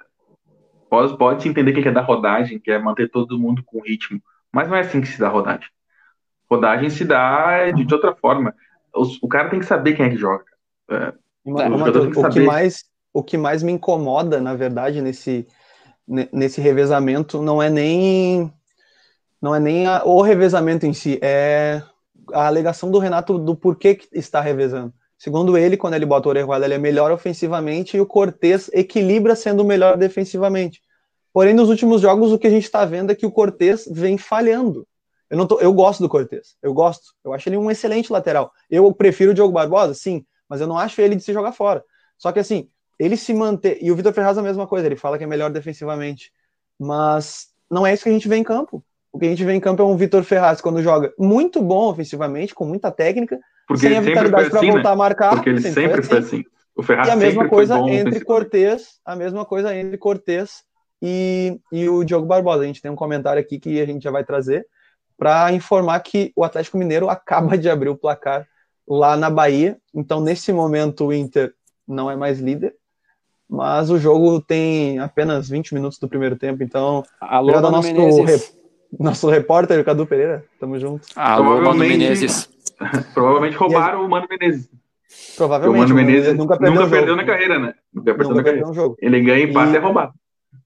[0.91, 4.21] pode, pode se entender que é da rodagem, que é manter todo mundo com ritmo,
[4.53, 5.69] mas não é assim que se dá rodagem.
[6.51, 8.55] Rodagem se dá de, de outra forma.
[8.95, 10.45] Os- o cara tem que saber quem é que joga.
[10.91, 11.13] É,
[11.45, 12.47] o o, que saber.
[12.47, 15.47] mais, o que mais me incomoda, na verdade, nesse,
[16.07, 18.53] ne- nesse revezamento não é nem
[19.41, 21.83] não é nem a- o revezamento em si, é
[22.33, 24.93] a alegação do Renato do porquê que está revezando.
[25.17, 29.35] Segundo ele, quando ele bota o Orejuela, ele é melhor ofensivamente e o Cortez equilibra
[29.35, 30.81] sendo melhor defensivamente.
[31.33, 34.19] Porém, nos últimos jogos, o que a gente está vendo é que o Cortez vem
[34.19, 34.87] falhando.
[35.31, 37.13] Eu, não tô, eu gosto do Cortez, eu gosto.
[37.25, 38.51] Eu acho ele um excelente lateral.
[38.71, 41.85] Eu prefiro o Diogo Barbosa, sim, mas eu não acho ele de se jogar fora.
[42.17, 42.69] Só que assim,
[42.99, 43.79] ele se manter.
[43.81, 46.33] E o Vitor Ferraz é a mesma coisa, ele fala que é melhor defensivamente.
[46.79, 48.85] Mas não é isso que a gente vê em campo.
[49.13, 51.89] O que a gente vê em campo é um Vitor Ferraz quando joga muito bom
[51.89, 54.95] ofensivamente, com muita técnica, porque sem a sempre vitalidade para assim, voltar né?
[54.95, 55.35] a marcar.
[55.35, 56.45] Porque ele sempre foi assim.
[56.77, 58.25] O Ferraz E a mesma sempre coisa entre.
[58.25, 60.63] Cortez, a mesma coisa entre Cortez
[61.03, 62.63] e, e o Diogo Barbosa.
[62.63, 64.67] A gente tem um comentário aqui que a gente já vai trazer
[65.17, 68.47] para informar que o Atlético Mineiro acaba de abrir o placar
[68.87, 69.77] lá na Bahia.
[69.95, 71.53] Então, nesse momento, o Inter
[71.87, 72.75] não é mais líder,
[73.49, 76.63] mas o jogo tem apenas 20 minutos do primeiro tempo.
[76.63, 78.57] Então, Alô, Obrigado ao Mano nosso Menezes.
[78.99, 81.07] nosso repórter, Cadu Pereira, tamo junto.
[81.17, 82.49] Alô, Mano Provavelmente- Menezes.
[83.15, 84.67] Provavelmente roubaram o Mano Menezes.
[84.67, 87.17] Porque o Provavelmente, Mano o Menezes nunca perdeu, o jogo.
[87.17, 87.75] na carreira, né?
[87.93, 88.69] Nunca perdeu Nunca na perdeu carreira.
[88.71, 88.97] um jogo.
[89.01, 90.13] Ele ganha empate E- e é roubado.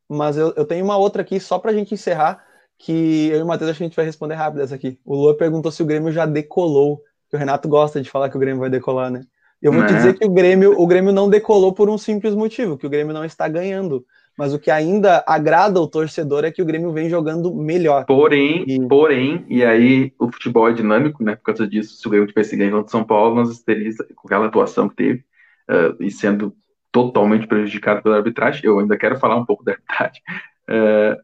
[0.09, 2.45] Mas eu, eu tenho uma outra aqui, só pra gente encerrar,
[2.79, 4.99] que eu e o Matheus acho que a gente vai responder rápido essa aqui.
[5.05, 8.37] O Lua perguntou se o Grêmio já decolou, que o Renato gosta de falar que
[8.37, 9.23] o Grêmio vai decolar, né?
[9.62, 9.96] Eu vou te Né?
[9.98, 13.14] dizer que o Grêmio, o Grêmio não decolou por um simples motivo, que o Grêmio
[13.14, 14.05] não está ganhando.
[14.37, 18.07] Mas o que ainda agrada o torcedor é que o Grêmio vem jogando melhor.
[18.07, 21.37] Porém, E- porém, e aí o futebol é dinâmico, né?
[21.37, 24.27] Por causa disso, se o Grêmio tivesse ganho contra o São Paulo, nós teríamos, com
[24.27, 25.25] aquela atuação que teve,
[25.68, 26.55] eh, e sendo
[26.90, 30.22] totalmente prejudicado pela arbitragem, eu ainda quero falar um pouco da arbitragem,
[30.68, 31.16] eh,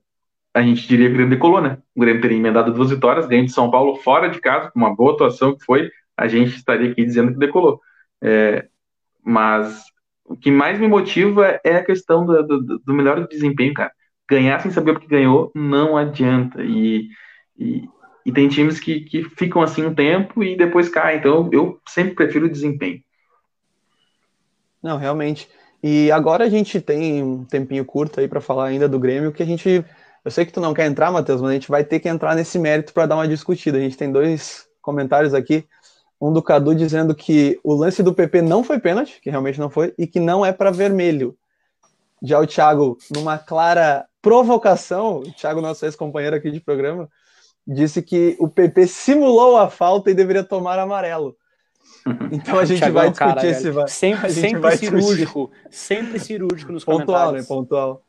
[0.55, 1.79] a gente diria que o Grêmio decolou, né?
[1.95, 4.95] O Grêmio teria emendado duas vitórias, ganho de São Paulo fora de casa, com uma
[4.95, 7.81] boa atuação que foi, a gente estaria aqui dizendo que decolou.
[8.23, 8.67] Eh,
[9.25, 9.83] mas
[10.25, 13.93] o que mais me motiva é a questão do, do, do melhor desempenho, cara.
[14.29, 16.63] Ganhar sem saber porque ganhou não adianta.
[16.63, 17.09] E,
[17.59, 17.89] e,
[18.27, 21.19] e tem times que, que ficam assim um tempo e depois caem.
[21.19, 23.01] Então eu sempre prefiro o desempenho.
[24.83, 25.49] Não, realmente.
[25.83, 29.43] E agora a gente tem um tempinho curto aí para falar ainda do Grêmio, que
[29.43, 29.85] a gente.
[30.25, 32.35] Eu sei que tu não quer entrar, Matheus, mas a gente vai ter que entrar
[32.35, 33.79] nesse mérito para dar uma discutida.
[33.79, 35.67] A gente tem dois comentários aqui.
[36.21, 39.71] Um do Cadu dizendo que o lance do PP não foi pênalti, que realmente não
[39.71, 41.37] foi, e que não é para vermelho.
[42.23, 47.09] Já o Thiago, numa clara provocação, o Thiago, nosso ex-companheiro aqui de programa,
[47.67, 51.37] disse que o PP simulou a falta e deveria tomar amarelo.
[52.33, 53.63] Então a gente vai discutir cara, esse.
[53.65, 53.75] velho.
[53.75, 55.03] va- Sempre, sempre vai discutir.
[55.03, 55.51] cirúrgico.
[55.71, 57.43] Sempre cirúrgico nos Pontual, né?
[57.43, 57.47] comentários.
[57.47, 58.03] Pontual.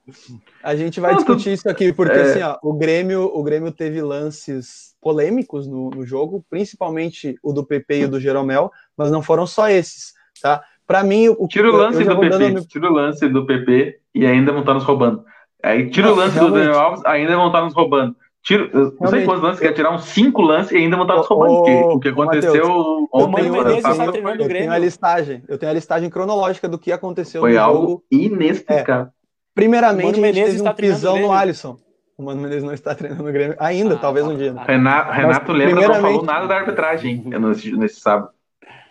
[0.64, 2.22] A gente vai Não, discutir isso aqui, porque é.
[2.22, 7.66] assim, ó, o Grêmio, o Grêmio teve lances polêmicos no, no jogo, principalmente o do
[7.66, 10.62] PP e o do Jeromel, mas não foram só esses, tá?
[10.88, 13.46] Para mim, o Tira o eu- lance do dando PP, minha- tira o lance do
[13.46, 15.24] PP e ainda vão estar nos roubando.
[15.62, 16.54] Aí tira Não, o lance realmente.
[16.58, 18.16] do Daniel Alves, ainda vão estar nos roubando.
[18.50, 21.52] Tira, eu não sei quantos lances, quer tirar uns cinco lances e ainda Ô, roubando.
[21.52, 24.48] ô, o que aconteceu Eu ontem Mano eu Menezes sábado, tá o eu Grêmio.
[24.50, 28.04] tenho a listagem, eu tenho a listagem cronológica do que aconteceu foi no algo jogo.
[28.10, 29.10] inexplicável.
[29.54, 31.32] Primeiramente, Mano a gente Menezes teve está um treinando pisão o no.
[31.32, 31.78] Alisson.
[32.18, 34.32] O Mano Menezes não está treinando no Grêmio ainda, Ah, talvez tá.
[34.32, 34.52] um dia.
[34.52, 34.62] né?
[34.66, 38.30] Ah, Renato, Renato Lembra não primeiramente- falou nada da arbitragem nesse, nesse sábado.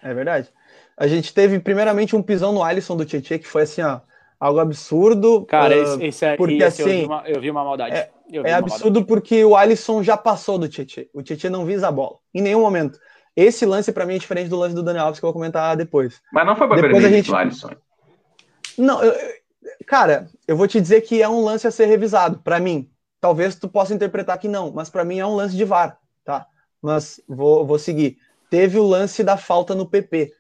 [0.05, 0.49] É verdade.
[0.97, 3.99] A gente teve, primeiramente, um pisão no Alisson do Tietchan, que foi assim, ó,
[4.39, 5.45] algo absurdo.
[5.47, 7.97] Cara, uh, esse, esse, porque, esse assim, eu, vi uma, eu vi uma maldade.
[7.97, 11.05] É, é absurdo porque o Alisson já passou do Tietchan.
[11.13, 12.99] O Tietchan não visa a bola, em nenhum momento.
[13.35, 15.77] Esse lance, para mim, é diferente do lance do Daniel Alves, que eu vou comentar
[15.77, 16.21] depois.
[16.33, 17.29] Mas não foi para depois a gente...
[17.29, 17.71] do Alisson.
[18.77, 19.15] Não, eu,
[19.87, 22.91] cara, eu vou te dizer que é um lance a ser revisado, para mim.
[23.21, 26.47] Talvez tu possa interpretar que não, mas para mim é um lance de VAR, tá?
[26.81, 28.19] Mas vou, vou seguir.
[28.49, 30.33] Teve o lance da falta no PP.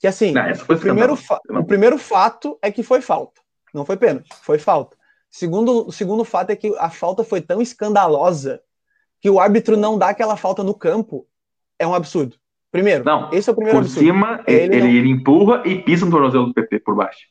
[0.00, 1.18] Que assim, não, o, primeiro
[1.50, 3.40] o primeiro fato é que foi falta.
[3.72, 4.96] Não foi pênalti, foi falta.
[5.34, 8.60] Segundo, o segundo fato é que a falta foi tão escandalosa
[9.20, 11.26] que o árbitro não dá aquela falta no campo.
[11.76, 12.36] É um absurdo.
[12.70, 14.06] Primeiro, não, esse é o primeiro por absurdo.
[14.06, 14.86] cima, ele, ele, não...
[14.86, 17.26] ele, empurra e pisa no tornozelo do PP por baixo.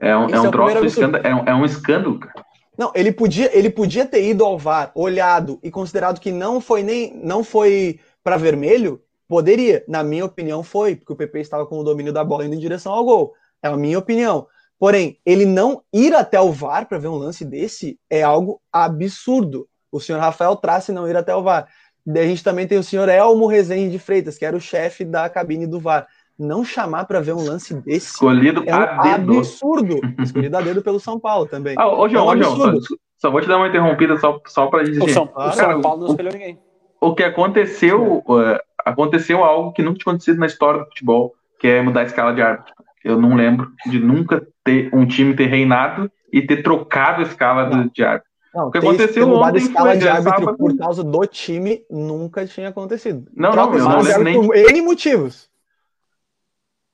[0.00, 2.44] É um, é um é troço escândalo, é um, é um escândalo, cara.
[2.76, 6.82] Não, ele podia, ele podia ter ido ao VAR, olhado e considerado que não foi
[6.82, 9.84] nem não foi para vermelho, poderia.
[9.86, 12.58] Na minha opinião, foi, porque o PP estava com o domínio da bola indo em
[12.58, 13.32] direção ao gol.
[13.62, 14.48] É a minha opinião.
[14.84, 19.66] Porém, ele não ir até o VAR para ver um lance desse é algo absurdo.
[19.90, 21.66] O senhor Rafael Trace não ir até o VAR.
[22.06, 25.26] A gente também tem o senhor Elmo Rezende de Freitas, que era o chefe da
[25.30, 26.06] cabine do VAR.
[26.38, 29.38] Não chamar para ver um lance desse Escolhido é um a dedo.
[29.38, 30.00] absurdo.
[30.22, 31.74] Escolhido a dedo pelo São Paulo também.
[31.78, 34.38] Ah, ô, João, é um ô, João só, só, vou te dar uma interrompida só,
[34.46, 35.02] só para dizer.
[35.02, 36.58] O São, o São Paulo não escolheu ninguém.
[37.00, 41.68] O que aconteceu, uh, aconteceu algo que nunca tinha acontecido na história do futebol, que
[41.68, 42.74] é mudar a escala de árbitro.
[43.02, 47.68] Eu não lembro de nunca ter um time ter reinado e ter trocado a escala
[47.68, 47.86] não.
[47.86, 48.30] de árbitro.
[48.54, 50.56] Não, o que aconteceu ontem a escala foi de árbitro sábado...
[50.56, 53.28] por causa do time nunca tinha acontecido.
[53.34, 54.40] Não, Troca não, não, não nem...
[54.40, 55.50] por N motivos.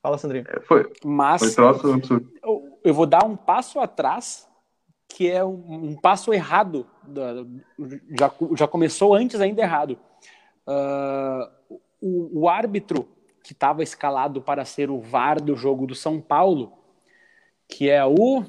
[0.01, 0.45] Fala, Sandrinho.
[0.49, 1.63] É, foi, Mas foi.
[2.43, 4.47] Eu, eu vou dar um passo atrás,
[5.07, 6.87] que é um, um passo errado.
[7.03, 7.45] Da,
[8.17, 9.99] já, já começou antes ainda errado.
[10.67, 13.07] Uh, o, o árbitro
[13.43, 16.73] que estava escalado para ser o VAR do jogo do São Paulo,
[17.71, 18.43] que é o.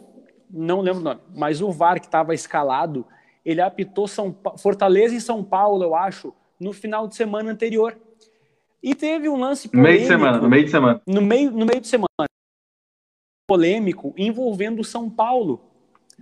[0.51, 3.07] Não lembro o nome, mas o VAR que estava escalado,
[3.43, 4.59] ele apitou São pa...
[4.59, 7.97] Fortaleza e São Paulo, eu acho, no final de semana anterior.
[8.83, 9.93] E teve um lance polêmico.
[9.93, 11.03] Meio de semana, no meio de semana.
[11.07, 12.27] No meio, no meio de semana.
[13.49, 15.63] Polêmico envolvendo o São Paulo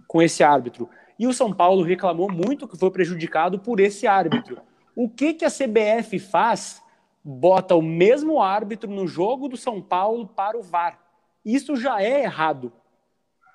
[0.07, 0.89] com esse árbitro.
[1.19, 4.59] E o São Paulo reclamou muito que foi prejudicado por esse árbitro.
[4.95, 6.83] O que, que a CBF faz
[7.25, 10.99] bota o mesmo árbitro no jogo do São Paulo para o VAR.
[11.45, 12.73] Isso já é errado.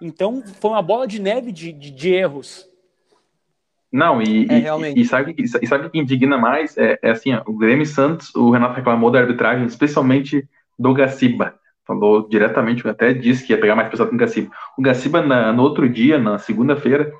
[0.01, 2.67] Então, foi uma bola de neve de, de, de erros.
[3.91, 6.77] Não, e, é, e, e, sabe, e sabe o que indigna mais?
[6.77, 11.55] É, é assim, ó, o Grêmio Santos, o Renato reclamou da arbitragem, especialmente do Gaciba.
[11.85, 14.51] Falou diretamente, até disse que ia pegar mais pesado com o Gaciba.
[14.77, 17.13] O Gaciba, na, no outro dia, na segunda-feira,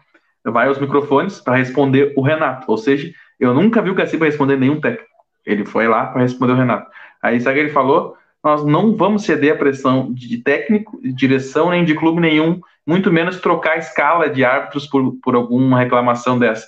[0.44, 2.70] vai aos microfones para responder o Renato.
[2.70, 3.10] Ou seja,
[3.40, 5.08] eu nunca vi o Gaciba responder nenhum técnico.
[5.46, 6.90] Ele foi lá para responder o Renato.
[7.22, 8.18] Aí sabe o que ele falou?
[8.45, 13.12] Nós não vamos ceder a pressão de técnico, de direção, nem de clube nenhum, muito
[13.12, 16.67] menos trocar a escala de árbitros por, por alguma reclamação dessa.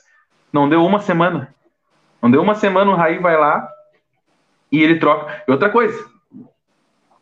[0.51, 1.53] Não deu uma semana.
[2.19, 3.69] Não deu uma semana, o Raí vai lá
[4.71, 5.43] e ele troca.
[5.47, 6.03] E outra coisa,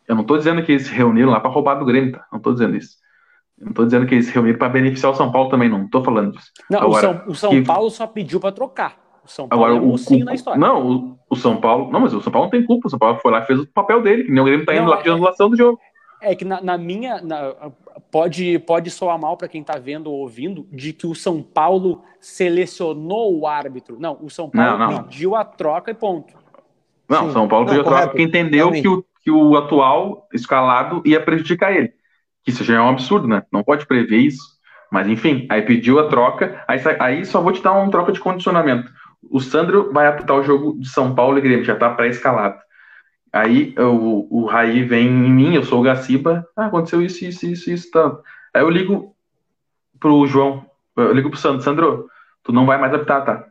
[0.08, 2.24] eu não estou dizendo que eles se reuniram lá para roubar do Grêmio, tá?
[2.32, 2.96] Não estou dizendo isso.
[3.58, 5.84] Eu não estou dizendo que eles se reuniram para beneficiar o São Paulo também, não.
[5.84, 6.50] estou falando disso.
[6.70, 7.62] Não, Agora, o São, o São que...
[7.62, 8.96] Paulo só pediu para trocar.
[9.26, 10.58] O São Paulo Agora, é um mocinho na história.
[10.58, 11.90] Não, o, o, São Paulo.
[11.90, 12.86] Não, mas o São Paulo não tem culpa.
[12.86, 14.72] O São Paulo foi lá e fez o papel dele, que nem o Grêmio tá
[14.72, 15.80] indo não, lá pedindo é, anulação do jogo.
[16.22, 17.20] É que na, na minha.
[17.20, 17.54] Na,
[18.10, 22.02] pode, pode soar mal para quem tá vendo ou ouvindo de que o São Paulo
[22.20, 23.96] selecionou o árbitro.
[23.98, 25.02] Não, o São Paulo não, não.
[25.02, 26.32] pediu a troca e ponto.
[27.08, 31.02] Não, o São Paulo pediu a troca porque entendeu que o, que o atual escalado
[31.04, 31.92] ia prejudicar ele.
[32.44, 33.42] Que isso já é um absurdo, né?
[33.52, 34.56] Não pode prever isso.
[34.90, 36.62] Mas enfim, aí pediu a troca.
[36.68, 38.88] Aí, aí só vou te dar uma troca de condicionamento
[39.30, 42.58] o Sandro vai apitar o jogo de São Paulo e Grêmio, já tá pré-escalado.
[43.32, 47.46] Aí o, o Raí vem em mim, eu sou o Gaciba, ah, aconteceu isso, isso,
[47.46, 48.16] isso, isso, tá.
[48.54, 49.14] Aí eu ligo
[50.00, 50.64] pro João,
[50.96, 52.08] eu ligo pro Sandro, Sandro,
[52.42, 53.44] tu não vai mais apitar, tá?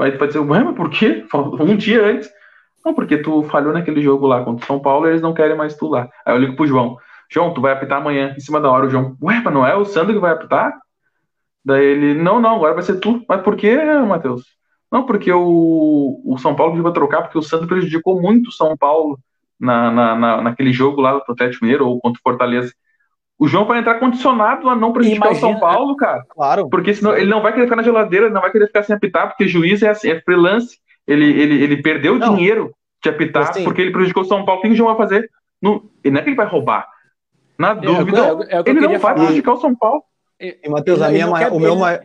[0.00, 1.26] Aí tu vai dizer, ué, mas por quê?
[1.34, 2.30] Um dia antes.
[2.84, 5.56] Não, porque tu falhou naquele jogo lá contra o São Paulo e eles não querem
[5.56, 6.08] mais tu lá.
[6.24, 6.96] Aí eu ligo pro João,
[7.30, 9.74] João, tu vai apitar amanhã, em cima da hora, o João, ué, mas não é
[9.74, 10.78] o Sandro que vai apitar?
[11.64, 13.22] Daí ele, não, não, agora vai ser tu.
[13.28, 13.76] Mas por quê,
[14.06, 14.57] Matheus?
[14.90, 18.76] Não, porque o, o São Paulo pediu trocar, porque o Santos prejudicou muito o São
[18.76, 19.18] Paulo
[19.60, 22.72] na, na, na, naquele jogo lá do Atlético Mineiro ou contra o Fortaleza.
[23.38, 26.24] O João vai entrar condicionado a não prejudicar Imagina, o São Paulo, cara.
[26.28, 26.68] Claro.
[26.68, 28.96] Porque senão ele não vai querer ficar na geladeira, ele não vai querer ficar sem
[28.96, 30.78] apitar, porque juiz é, assim, é freelance.
[31.06, 32.34] Ele, ele, ele perdeu não.
[32.34, 34.60] dinheiro de apitar assim, porque ele prejudicou o São Paulo.
[34.60, 35.30] O que o João vai fazer?
[35.62, 36.88] No, não é que ele vai roubar.
[37.56, 40.02] Na é, dúvida, é, é, ele não vai prejudicar o São Paulo.
[40.40, 42.00] E, Matheus, a minha, o meu maior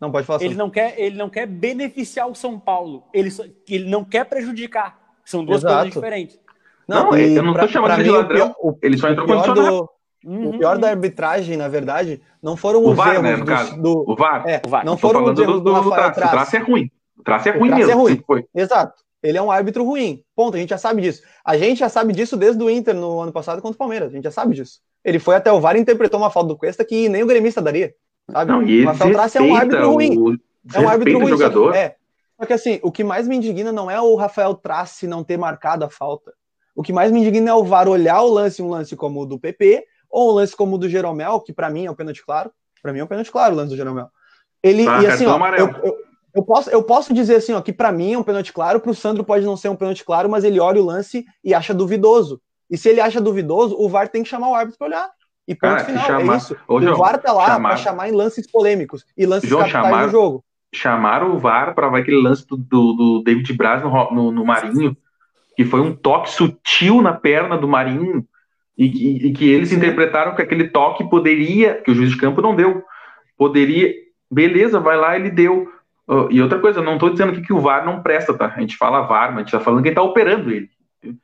[0.00, 0.42] não, pode falar.
[0.42, 3.04] Ele não, quer, ele não quer beneficiar o São Paulo.
[3.12, 3.30] Ele,
[3.68, 4.98] ele não quer prejudicar.
[5.24, 5.74] São duas Exato.
[5.76, 6.40] coisas diferentes.
[6.88, 8.36] Não, e eu não pra- tô chamando pra ele de mim, o ladrão.
[8.52, 9.88] pior- o- Ele só o entrou condicionado.
[10.24, 13.44] do- O pior da arbitragem, na verdade, não foram O os VAR, erros né, no
[13.44, 13.80] do, caso.
[13.80, 14.44] do- O VAR.
[14.48, 14.84] é, O VAR.
[14.84, 16.28] não foram os erros do, do, do, Rafael traço.
[16.28, 16.90] O traço é ruim.
[17.18, 17.92] O traço é O ruim traço mesmo.
[17.92, 18.22] é ruim.
[18.26, 18.44] foi.
[18.54, 18.94] Exato.
[19.22, 20.22] Ele é um árbitro ruim.
[20.34, 20.56] Ponto.
[20.56, 21.22] A gente já sabe disso.
[21.44, 24.08] A gente já sabe disso desde o Inter no ano passado contra o Palmeiras.
[24.10, 24.80] A gente já sabe disso.
[25.04, 27.60] Ele foi até o VAR e interpretou uma falta do Cuesta que nem o gremista
[27.62, 27.94] daria.
[28.32, 28.52] Sabe?
[28.52, 30.18] Não, e ele o Rafael Trace é um árbitro ruim.
[30.18, 30.38] o,
[30.74, 31.30] É um árbitro ruim.
[31.30, 31.72] Só jogador.
[31.72, 31.96] que, é.
[32.38, 35.36] Só que assim, o que mais me indigna não é o Rafael Trace não ter
[35.36, 36.32] marcado a falta.
[36.74, 39.26] O que mais me indigna é o VAR olhar o lance, um lance como o
[39.26, 42.24] do PP, ou um lance como o do Jeromel, que pra mim é um pênalti
[42.24, 42.50] claro.
[42.82, 44.08] Pra mim é um pênalti claro o lance do Jeromel.
[44.62, 45.96] Ele, Ah, e assim, ó, eu, eu,
[46.34, 48.94] eu posso, eu posso dizer assim, ó, que pra mim é um pênalti claro, pro
[48.94, 52.40] Sandro pode não ser um pênalti claro, mas ele olha o lance e acha duvidoso.
[52.70, 55.10] E se ele acha duvidoso, o VAR tem que chamar o árbitro pra olhar.
[55.50, 56.56] E ponto Cara, final, chamar- é isso.
[56.68, 59.84] Ô, o João, VAR tá lá pra chamar em lances polêmicos e lances João, capitais
[59.86, 60.44] chamar- do jogo.
[60.72, 64.44] chamaram o VAR para ver aquele lance do, do, do David Braz no, no, no
[64.46, 64.96] Marinho,
[65.56, 68.24] que foi um toque sutil na perna do Marinho,
[68.78, 69.76] e, que- e que eles Sim.
[69.76, 72.82] interpretaram que aquele toque poderia, que o juiz de campo não deu,
[73.36, 73.92] poderia,
[74.30, 75.66] beleza, vai lá, ele deu.
[76.08, 78.54] Ah, e outra coisa, não estou dizendo aqui que o VAR não presta, tá?
[78.56, 80.68] A gente fala VAR, mas a gente está falando quem está operando ele.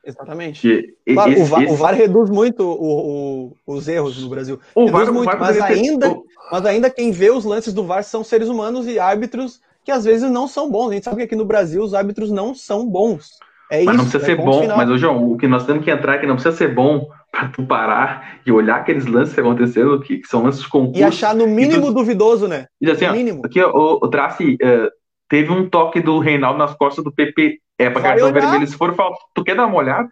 [0.04, 0.60] Exatamente.
[1.04, 4.28] Que Claro, esse- o, VAR, esse- o VAR reduz muito o- o- os erros no
[4.28, 4.58] Brasil.
[4.74, 6.16] o VAR- muito, VAR mas ter- ainda-
[6.50, 10.04] Mas ainda quem vê os lances do VAR são seres humanos e árbitros que às
[10.04, 10.90] vezes não são bons.
[10.90, 13.30] A gente sabe que aqui no Brasil os árbitros não são bons.
[13.70, 14.04] É Mas isso.
[14.04, 14.60] não precisa é ser bom.
[14.62, 14.76] final.
[14.76, 17.48] Mas, João, o que nós temos que entrar é que não precisa ser bom para
[17.48, 21.00] tu parar e olhar aqueles lances que aconteceram, que, que são lances de concurso.
[21.00, 22.66] E achar no mínimo tu- duvidoso, né?
[22.80, 23.42] E assim, ó, mínimo.
[23.44, 24.88] aqui ó, o, o Traci eh,
[25.28, 27.58] teve um toque do Reinaldo nas costas do PP.
[27.78, 29.18] É pra cartão vermelho se for falta.
[29.34, 30.08] Tu quer dar uma olhada?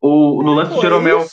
[0.00, 1.24] O, no lance do Jeromel,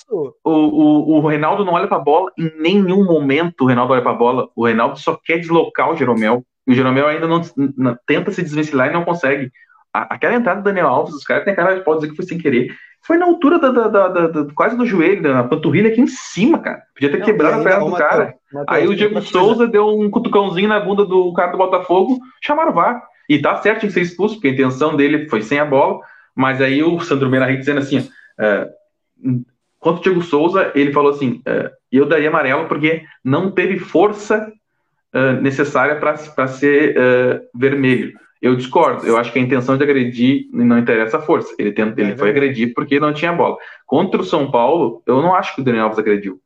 [0.44, 2.32] o, o, o Reinaldo não olha pra bola.
[2.38, 4.48] Em nenhum momento o Reinaldo olha pra bola.
[4.56, 6.44] O Reinaldo só quer deslocar o Jeromel.
[6.68, 7.42] E o Jeromel ainda não,
[7.76, 9.52] não- tenta se desvencilhar e não consegue.
[9.92, 12.26] A- aquela entrada do Daniel Alves, os caras têm cara de pode dizer que foi
[12.26, 12.68] sem querer.
[13.02, 16.08] Foi na altura da, da- da- da- da- quase do joelho, na panturrilha aqui em
[16.08, 16.84] cima, cara.
[16.94, 18.36] Podia ter Não, quebrado a perna do Matheus, cara.
[18.54, 19.20] Matheus, Aí o Diego.
[19.24, 23.02] Souza deu um cutucãozinho na bunda do cara do Botafogo, chamaram o VAR.
[23.30, 26.00] E tá certo em ser expulso, porque a intenção dele foi sem a bola,
[26.36, 28.68] mas aí o Sandro Meirahit dizendo assim, é,
[29.80, 34.52] quanto o Diego Souza, ele falou assim, é, eu daria amarelo porque não teve força
[35.14, 36.96] é, necessária para ser
[37.54, 38.18] vermelho.
[38.42, 41.54] Eu discordo, eu acho que a intenção de agredir não interessa a força.
[41.60, 43.58] Ele, tenta, ele foi agredir porque não tinha bola.
[43.86, 46.40] Contra o São Paulo, eu não acho que o Daniel Alves agrediu.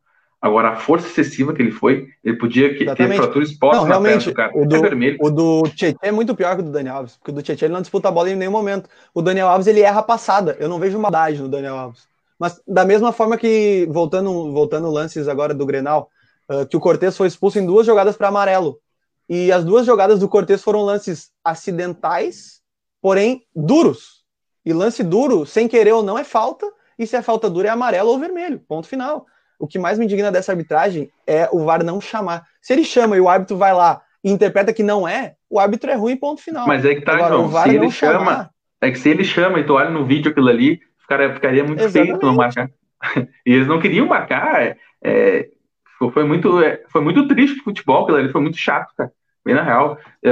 [0.44, 4.26] Agora, a força excessiva que ele foi, ele podia que- ter fratura exposta Não, realmente,
[4.26, 4.52] do cara.
[4.54, 5.18] o do- É vermelho.
[5.22, 7.68] O do Tietchan é muito pior que o do Daniel Alves, porque o do Tietchan
[7.68, 8.90] ele não disputa a bola em nenhum momento.
[9.14, 10.58] O Daniel Alves ele erra a passada.
[10.60, 12.02] Eu não vejo maldade no Daniel Alves.
[12.38, 16.10] Mas da mesma forma que, voltando, voltando lances agora do Grenal,
[16.50, 18.80] ah, que o Cortez foi expulso em duas jogadas para amarelo.
[19.30, 22.62] E as duas jogadas do Cortez foram lances acidentais,
[23.02, 24.24] porém duros.
[24.66, 26.70] E lance duro, sem querer ou não, é falta.
[27.00, 28.60] E se é falta dura, é amarelo ou vermelho.
[28.68, 29.26] Ponto final.
[29.64, 32.44] O que mais me indigna dessa arbitragem é o VAR não chamar.
[32.62, 35.90] Se ele chama e o árbitro vai lá e interpreta que não é, o árbitro
[35.90, 36.68] é ruim, ponto final.
[36.68, 37.46] Mas é que tá, Agora, João.
[37.46, 38.50] o VAR Se não ele chama, chamar,
[38.82, 41.90] é que se ele chama e tu olha no vídeo aquilo ali, ficaria, ficaria muito
[41.90, 42.70] feio tu não marcar.
[43.46, 44.64] E eles não queriam marcar.
[44.64, 45.48] é, é,
[46.12, 49.14] foi, muito, é, foi muito triste o futebol, aquilo ali foi muito chato, cara.
[49.46, 49.98] Bem na real.
[50.22, 50.30] É,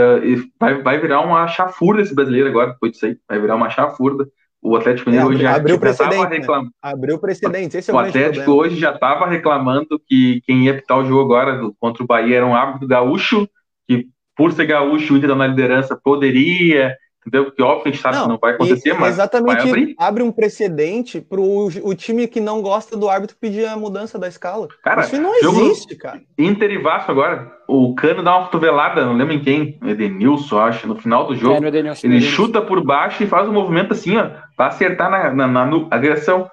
[0.59, 3.17] vai, vai virar uma chafurda esse brasileiro agora, depois disso aí.
[3.29, 4.27] Vai virar uma chafurda.
[4.61, 6.37] O Atlético É, Mineiro hoje já, abriu já tava precedente, né?
[6.37, 6.71] reclamando.
[6.81, 7.75] abriu precedentes.
[7.75, 8.61] Esse é o, O Atlético problema.
[8.61, 12.45] hoje já estava reclamando que quem ia pitar o jogo agora contra o Bahia era
[12.45, 13.47] um árbitro gaúcho,
[13.87, 17.45] que por ser gaúcho, o Inter tá na liderança poderia, entendeu?
[17.45, 19.95] Porque óbvio que a gente sabe que não vai acontecer, mas exatamente vai abrir.
[19.97, 24.27] abre um precedente para o time que não gosta do árbitro pedir a mudança da
[24.27, 24.67] escala.
[24.83, 26.21] Cara, Isso não jogo- existe, cara.
[26.37, 30.87] Inter e Vasco agora, o Cano dá uma cotovelada, não lembro em quem, Edenilson, acho,
[30.87, 31.63] no final do jogo.
[31.63, 32.35] É, Edenilson, Ele Edenilson.
[32.35, 35.87] chuta por baixo e faz um movimento assim, ó, pra acertar na, na, na nu-
[35.91, 36.49] agressão.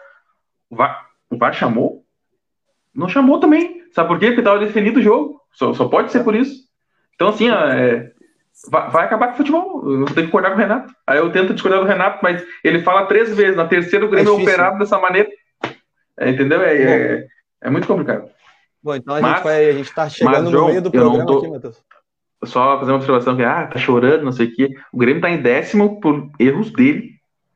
[0.71, 2.05] O VAR, o VAR chamou?
[2.95, 3.83] Não chamou também.
[3.93, 4.27] Sabe por quê?
[4.29, 5.41] Porque tava definido o jogo.
[5.53, 6.53] Só, só pode ser por isso.
[7.15, 8.13] Então, assim, ó, é,
[8.71, 9.91] vai, vai acabar com o futebol.
[9.91, 10.93] Eu vou ter que concordar com o Renato.
[11.07, 13.57] Aí eu tento discordar do Renato, mas ele fala três vezes.
[13.57, 14.53] Na terceira, o Grêmio é, difícil.
[14.55, 15.29] operado dessa maneira.
[16.19, 16.61] É, entendeu?
[16.63, 17.27] É, é,
[17.63, 18.29] é muito complicado.
[18.83, 20.91] Bom, então a Mas- gente vai, a gente tá chegando mas, no João, meio do
[20.91, 21.83] programa tô- aqui, Matheus.
[22.45, 24.75] só fazer uma observação que ah, tá chorando, não sei o quê.
[24.93, 27.13] O Grêmio tá em décimo por erros dele,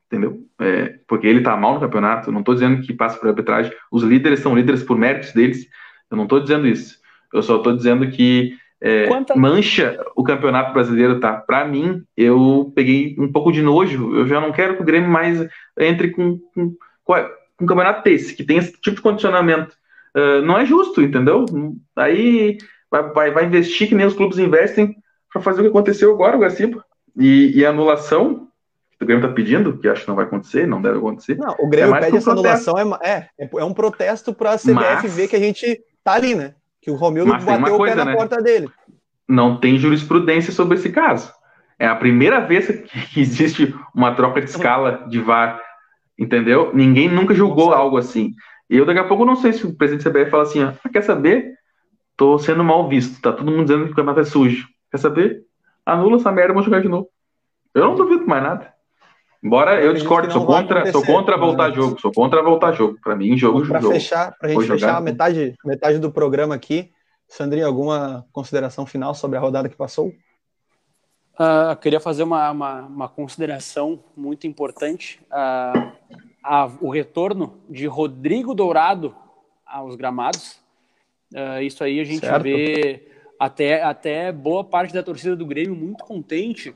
[0.07, 0.39] entendeu?
[0.59, 2.31] É, porque ele tá mal no campeonato.
[2.31, 3.71] Não tô dizendo que passa por arbitragem.
[3.91, 5.65] Os líderes são líderes por méritos deles.
[6.11, 6.97] Eu não tô dizendo isso.
[7.33, 11.37] Eu só tô dizendo que é, Quanta- mancha o campeonato brasileiro, tá?
[11.37, 14.13] Pra mim, eu peguei um pouco de nojo.
[14.13, 15.47] Eu já não quero que o Grêmio mais
[15.79, 16.75] entre com, com,
[17.05, 17.13] com,
[17.61, 19.73] um campeonato desse, que tem esse tipo de condicionamento.
[20.13, 21.45] Ah, não é justo, entendeu?
[21.95, 22.57] Aí
[22.91, 24.93] vai, vai, vai investir que nem os clubes investem
[25.31, 26.83] para fazer o que aconteceu agora, o Gaciba.
[27.17, 28.49] E, e a anulação,
[29.01, 31.37] o Grêmio tá pedindo, que acho que não vai acontecer, não deve acontecer.
[31.37, 34.73] Não, o Grêmio é pede essa anulação, é, é, é um protesto para a CBF
[34.73, 36.53] mas, ver que a gente tá ali, né?
[36.83, 38.13] Que o Romildo bateu coisa, o pé na né?
[38.13, 38.69] porta dele.
[39.25, 41.31] Não tem jurisprudência sobre esse caso.
[41.79, 45.61] É a primeira vez que existe uma troca de escala de VAR,
[46.19, 46.71] entendeu?
[46.73, 48.33] Ninguém nunca julgou algo assim.
[48.69, 50.75] E eu daqui a pouco não sei se o presidente da CBF fala assim, ah,
[50.91, 51.53] quer saber?
[52.17, 54.67] Tô sendo mal visto, tá todo mundo dizendo que o campeonato é sujo.
[54.91, 55.41] Quer saber?
[55.85, 57.07] Anula essa merda e vamos jogar de novo.
[57.73, 58.73] Eu não duvido mais nada.
[59.43, 61.75] Embora eu discordo, sou contra, sou contra voltar né?
[61.75, 62.97] jogo, sou contra voltar jogo.
[63.03, 66.91] Para mim, jogo, para fechar, pra gente fechar a metade, metade do programa aqui,
[67.27, 70.13] Sandrinho, alguma consideração final sobre a rodada que passou?
[71.33, 75.19] Uh, queria fazer uma, uma, uma, consideração muito importante.
[75.25, 75.91] Uh,
[76.41, 79.13] a, o retorno de Rodrigo Dourado
[79.65, 80.61] aos gramados.
[81.33, 82.43] Uh, isso aí a gente certo.
[82.43, 86.73] vê até, até boa parte da torcida do Grêmio muito contente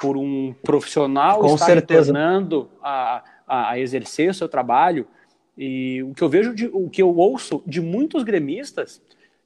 [0.00, 2.12] por um profissional Com estar certeza.
[2.12, 5.06] retornando a, a, exercer o seu trabalho.
[5.56, 9.02] E o que eu vejo, de, o que eu ouço de muitos gremistas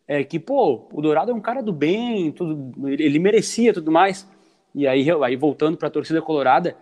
[0.07, 3.93] é que, pô, o Dourado é um cara do bem, tudo, ele, ele merecia tudo
[3.93, 4.27] mais.
[4.75, 6.77] E aí, aí voltando para a torcida colorada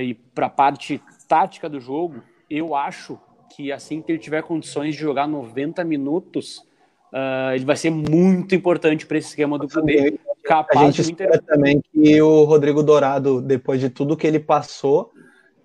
[0.00, 3.18] e para a parte tática do jogo, eu acho
[3.54, 6.58] que assim que ele tiver condições de jogar 90 minutos,
[7.12, 11.40] uh, ele vai ser muito importante para esse esquema do poder capaz a gente espera
[11.40, 15.12] também que o Rodrigo Dourado, depois de tudo que ele passou,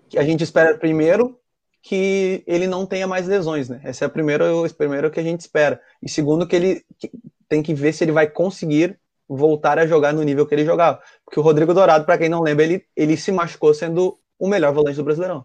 [0.08, 1.38] que a gente espera primeiro
[1.82, 3.80] que ele não tenha mais lesões, né?
[3.84, 5.80] Esse é o primeiro, o primeiro que a gente espera.
[6.02, 6.84] E segundo que ele
[7.48, 11.00] tem que ver se ele vai conseguir voltar a jogar no nível que ele jogava.
[11.24, 14.72] Porque o Rodrigo Dourado, para quem não lembra, ele, ele se machucou sendo o melhor
[14.72, 15.44] volante do Brasileirão.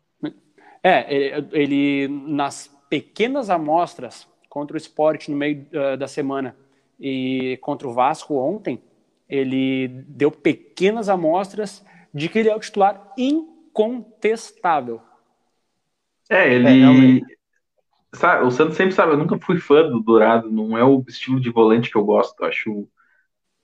[0.84, 6.56] É, ele, ele nas pequenas amostras contra o esporte no meio uh, da semana
[7.00, 8.82] e contra o Vasco ontem,
[9.28, 15.02] ele deu pequenas amostras de que ele é o titular incontestável.
[16.30, 17.20] É, ele.
[17.20, 21.04] É, sabe, o Santos sempre sabe, eu nunca fui fã do Dourado, não é o
[21.08, 22.44] estilo de volante que eu gosto.
[22.44, 22.88] Acho,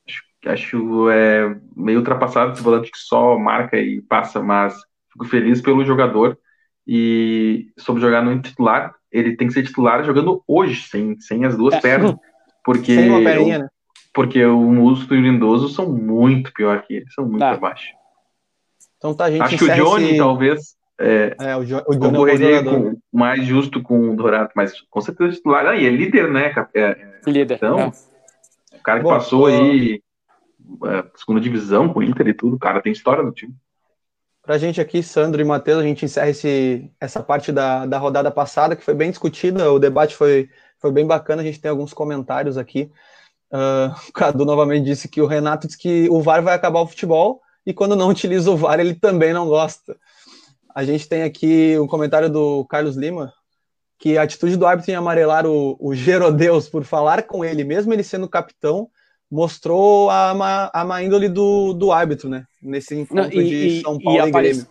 [0.07, 4.75] acho, acho é, meio ultrapassado esse volante que só marca e passa, mas
[5.11, 6.37] fico feliz pelo jogador.
[6.85, 11.55] E sobre jogar no titular, ele tem que ser titular jogando hoje, sem, sem as
[11.55, 11.79] duas é.
[11.81, 12.15] pernas.
[12.63, 13.67] Porque sem uma perninha, né?
[14.13, 17.51] Porque o Musto e o Lindoso são muito pior que ele, são muito tá.
[17.51, 17.93] abaixo.
[18.97, 20.17] Então tá, a gente Acho que o Johnny, esse...
[20.17, 24.79] talvez, é, é, o, jo o concorreria é com, mais justo com o Dourado, mas
[24.81, 25.65] com certeza titular.
[25.65, 26.53] Ah, e é líder, né?
[26.73, 27.55] É, é, líder.
[27.55, 27.91] Então, é.
[28.75, 30.01] o cara que Bom, passou aí
[30.85, 33.55] é, segunda divisão com o Inter e tudo, o cara tem história no time.
[34.43, 38.31] Pra gente aqui, Sandro e Matheus, a gente encerra esse, essa parte da, da rodada
[38.31, 40.49] passada, que foi bem discutida, o debate foi,
[40.79, 42.91] foi bem bacana, a gente tem alguns comentários aqui.
[43.51, 46.87] Uh, o Cadu novamente disse que o Renato disse que o VAR vai acabar o
[46.87, 49.97] futebol e quando não utiliza o VAR ele também não gosta.
[50.73, 53.33] A gente tem aqui um comentário do Carlos Lima
[53.99, 57.93] que a atitude do árbitro em amarelar o, o Gerodeus por falar com ele, mesmo
[57.93, 58.89] ele sendo capitão,
[59.29, 62.45] mostrou a má, a má índole do, do árbitro, né?
[62.61, 64.67] Nesse encontro não, e, de São Paulo e, e, e apare Grêmio.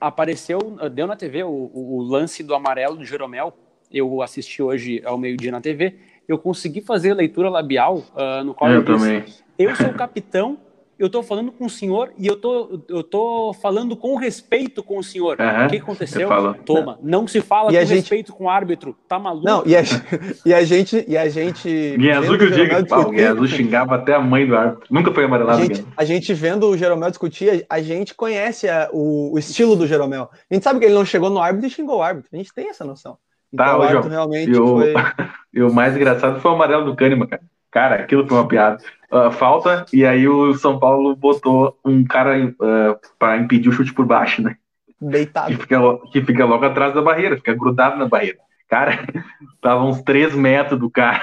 [0.00, 0.58] Apareceu,
[0.92, 3.52] deu na TV o, o lance do amarelo do Jeromel.
[3.90, 5.98] Eu assisti hoje ao meio-dia na TV
[6.30, 9.24] eu consegui fazer leitura labial uh, no qual eu, eu disse, também.
[9.58, 10.58] eu sou o capitão,
[10.96, 14.98] eu estou falando com o senhor e eu tô, eu tô falando com respeito com
[14.98, 15.38] o senhor.
[15.40, 16.28] Uhum, o que aconteceu?
[16.64, 17.98] Toma, não se fala e com gente...
[18.00, 19.46] respeito com o árbitro, tá maluco?
[19.46, 19.80] Não, e a,
[20.44, 21.96] e a gente, e a gente.
[22.12, 25.62] Azul que eu digo, o Azul xingava até a mãe do árbitro, nunca foi amarelado.
[25.62, 29.74] A gente, a gente vendo o Jeromel discutir, a gente conhece a, o, o estilo
[29.74, 30.28] do Jeromel.
[30.50, 32.28] A gente sabe que ele não chegou no árbitro e xingou o árbitro.
[32.32, 33.16] A gente tem essa noção.
[33.56, 34.94] Tá, então, João, realmente e o, foi...
[35.54, 37.42] e o mais engraçado foi o amarelo do Kahneman, cara.
[37.70, 38.78] Cara, aquilo foi uma piada.
[39.12, 43.92] Uh, falta, e aí o São Paulo botou um cara uh, para impedir o chute
[43.92, 44.56] por baixo, né?
[45.00, 45.48] Deitado.
[45.48, 48.38] Que fica, que fica logo atrás da barreira, fica grudado na barreira.
[48.68, 49.04] Cara,
[49.60, 51.20] tava uns 3 metros do cara,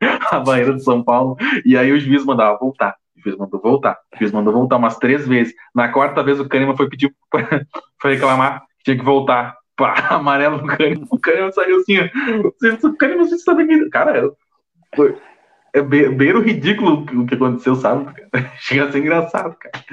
[0.30, 2.96] a barreira do São Paulo, e aí o juiz mandava voltar.
[3.16, 3.98] O juiz mandou voltar.
[4.14, 5.54] O juiz mandou voltar umas três vezes.
[5.74, 7.14] Na quarta vez o Kahneman foi pedir,
[8.00, 11.06] foi reclamar que tinha que voltar pá, amarelo no Kahneman.
[11.10, 12.86] O Kahneman saiu assim, ó.
[12.86, 13.88] O Kahneman você sabe que.
[13.88, 14.30] Cara,
[14.94, 15.16] foi,
[15.72, 18.12] é bem o ridículo o que aconteceu, sabe?
[18.60, 19.84] Chega a ser engraçado, cara.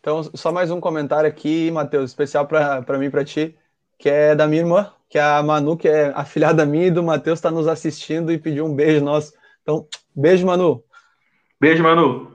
[0.00, 3.56] Então, só mais um comentário aqui, Matheus, especial para mim e para ti,
[3.96, 7.04] que é da minha irmã, que é a Manu, que é afilhada minha e do
[7.04, 9.32] Matheus, está nos assistindo e pediu um beijo nosso.
[9.62, 10.82] Então, beijo, Manu.
[11.60, 12.31] Beijo, Manu.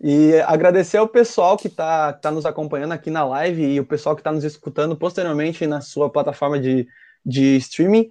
[0.00, 4.14] E agradecer ao pessoal que está tá nos acompanhando aqui na live e o pessoal
[4.14, 6.86] que está nos escutando posteriormente na sua plataforma de,
[7.24, 8.08] de streaming.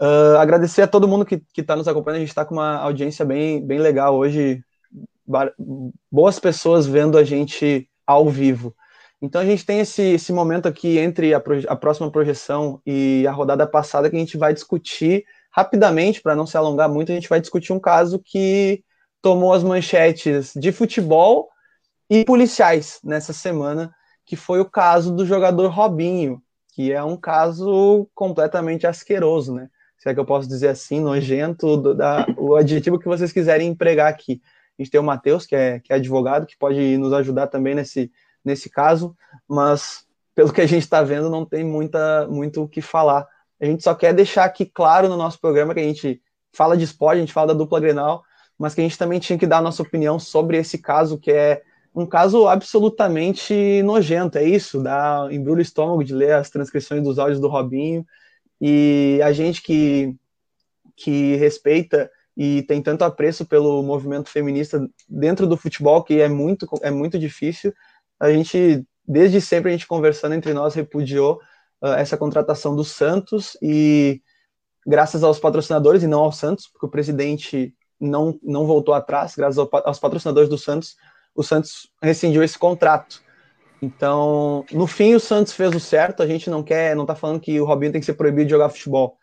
[0.00, 2.16] Uh, agradecer a todo mundo que está nos acompanhando.
[2.16, 4.62] A gente está com uma audiência bem, bem legal hoje.
[6.10, 8.74] Boas pessoas vendo a gente ao vivo.
[9.22, 13.32] Então a gente tem esse, esse momento aqui entre a, a próxima projeção e a
[13.32, 17.28] rodada passada que a gente vai discutir rapidamente, para não se alongar muito, a gente
[17.28, 18.82] vai discutir um caso que
[19.22, 21.48] tomou as manchetes de futebol
[22.08, 23.94] e policiais nessa semana,
[24.24, 26.42] que foi o caso do jogador Robinho,
[26.72, 29.68] que é um caso completamente asqueroso, né?
[29.98, 33.68] Se é que eu posso dizer assim, nojento, do, da, o adjetivo que vocês quiserem
[33.68, 34.40] empregar aqui.
[34.78, 37.74] A gente tem o Matheus, que é, que é advogado, que pode nos ajudar também
[37.74, 38.10] nesse,
[38.42, 39.14] nesse caso,
[39.46, 43.28] mas pelo que a gente está vendo, não tem muita, muito o que falar.
[43.60, 46.84] A gente só quer deixar aqui claro no nosso programa que a gente fala de
[46.84, 48.24] esporte, a gente fala da dupla Grenal,
[48.60, 51.32] mas que a gente também tinha que dar a nossa opinião sobre esse caso, que
[51.32, 51.62] é
[51.94, 57.18] um caso absolutamente nojento, é isso, dá embrulho o estômago de ler as transcrições dos
[57.18, 58.04] áudios do Robinho,
[58.60, 60.14] e a gente que,
[60.94, 66.68] que respeita e tem tanto apreço pelo movimento feminista dentro do futebol, que é muito,
[66.82, 67.72] é muito difícil,
[68.20, 71.40] a gente, desde sempre, a gente conversando entre nós, repudiou
[71.82, 74.20] uh, essa contratação do Santos e
[74.86, 79.58] graças aos patrocinadores e não ao Santos, porque o presidente não, não voltou atrás, graças
[79.58, 80.96] ao, aos patrocinadores do Santos,
[81.34, 83.22] o Santos rescindiu esse contrato.
[83.82, 86.22] Então, no fim, o Santos fez o certo.
[86.22, 88.50] A gente não quer, não tá falando que o Robinho tem que ser proibido de
[88.50, 89.16] jogar futebol.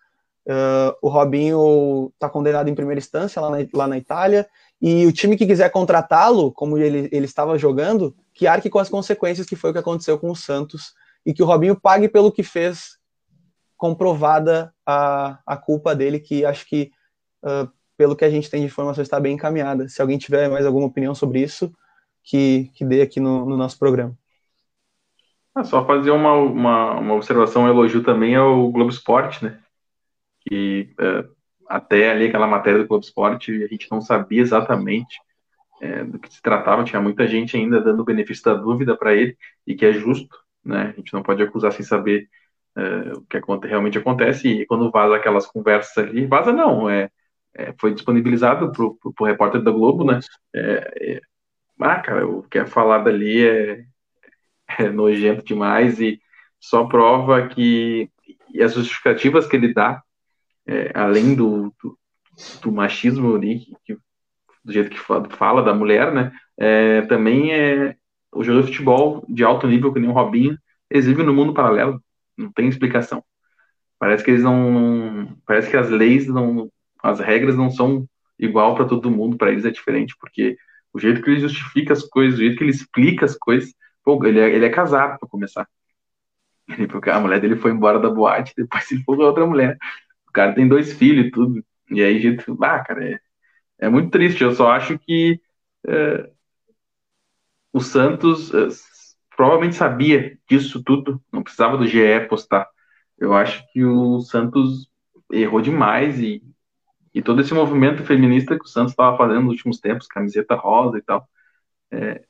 [0.47, 4.47] Uh, o Robinho está condenado em primeira instância lá na, lá na Itália.
[4.81, 8.89] E o time que quiser contratá-lo, como ele, ele estava jogando, que arque com as
[8.89, 10.93] consequências, que foi o que aconteceu com o Santos.
[11.25, 12.97] E que o Robinho pague pelo que fez,
[13.75, 16.89] comprovada a, a culpa dele, que acho que,
[17.43, 19.89] uh, pelo que a gente tem de informação, está bem encaminhada.
[19.89, 21.73] Se alguém tiver mais alguma opinião sobre isso,
[22.23, 24.15] que, que dê aqui no, no nosso programa.
[25.55, 29.59] Ah, só fazer uma, uma, uma, observação, um elogio também ao Globo Esporte, né?
[30.41, 31.25] Que é,
[31.67, 35.19] até ali aquela matéria do Globo Esporte a gente não sabia exatamente
[35.81, 39.15] é, do que se tratava, tinha muita gente ainda dando o benefício da dúvida para
[39.15, 40.93] ele, e que é justo, né?
[40.93, 42.29] A gente não pode acusar sem saber
[42.75, 47.09] é, o que realmente acontece, e quando vaza aquelas conversas ali, vaza não, é,
[47.57, 50.19] é foi disponibilizado para o repórter da Globo, né?
[50.55, 51.21] É, é
[51.79, 53.85] ah, cara, o que é falado ali é,
[54.79, 56.19] é nojento demais e
[56.59, 58.09] só prova que
[58.61, 60.01] as justificativas que ele dá,
[60.65, 61.97] é, além do, do,
[62.61, 63.95] do, machismo ali, que,
[64.63, 67.95] do jeito que fala da mulher, né, é, também é
[68.31, 70.57] o jogador de futebol de alto nível, que nem o Robinho,
[70.89, 72.01] exibe no mundo paralelo,
[72.35, 73.23] não tem explicação.
[73.99, 76.69] Parece que eles não parece que as leis não,
[77.03, 78.07] as regras não são
[78.39, 80.57] igual para todo mundo, para eles é diferente, porque
[80.93, 83.73] o jeito que ele justifica as coisas, o jeito que ele explica as coisas.
[84.03, 85.67] Pô, ele é, ele é casado, para começar.
[86.69, 89.77] Ele, a mulher dele foi embora da boate, depois ele foi com outra mulher.
[90.27, 91.63] O cara tem dois filhos e tudo.
[91.89, 92.57] E aí, jeito.
[92.63, 93.19] Ah, cara, é,
[93.79, 94.43] é muito triste.
[94.43, 95.39] Eu só acho que
[95.87, 96.29] é,
[97.71, 98.67] o Santos é,
[99.35, 102.67] provavelmente sabia disso tudo, não precisava do GE postar.
[103.17, 104.89] Eu acho que o Santos
[105.31, 106.41] errou demais e
[107.17, 110.99] e todo esse movimento feminista que o Santos estava fazendo nos últimos tempos, camiseta rosa
[110.99, 111.27] e tal.
[111.89, 112.23] É,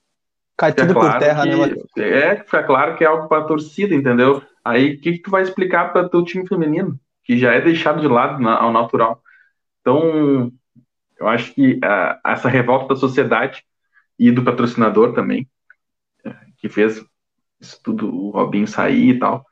[0.56, 1.90] Cai tudo claro por terra, que, né, Matheus?
[1.98, 4.42] É, fica claro que é algo para a torcida, entendeu?
[4.64, 8.00] Aí o que, que tu vai explicar para o time feminino, que já é deixado
[8.00, 9.22] de lado na, ao natural?
[9.82, 10.54] Então,
[11.20, 13.66] eu acho que a, essa revolta da sociedade
[14.18, 15.50] e do patrocinador também,
[16.24, 17.06] é, que fez
[17.60, 19.46] isso tudo, o Robinho sair e tal,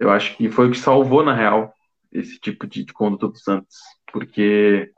[0.00, 1.72] eu acho que foi o que salvou, na real,
[2.10, 3.76] esse tipo de, de conduta do Santos
[4.16, 4.90] porque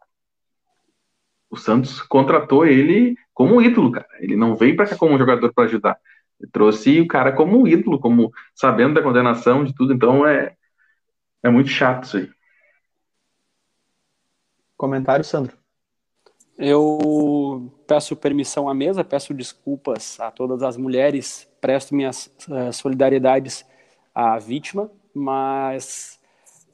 [1.51, 4.07] o Santos contratou ele como um ídolo, cara.
[4.21, 5.99] Ele não veio para cá como um jogador para ajudar.
[6.39, 9.93] Ele trouxe o cara como um ídolo, como sabendo da condenação de tudo.
[9.93, 10.55] Então é
[11.43, 12.31] é muito chato isso aí.
[14.77, 15.57] Comentário, Sandro.
[16.57, 23.64] Eu peço permissão à mesa, peço desculpas a todas as mulheres, presto minhas uh, solidariedades
[24.14, 26.18] à vítima, mas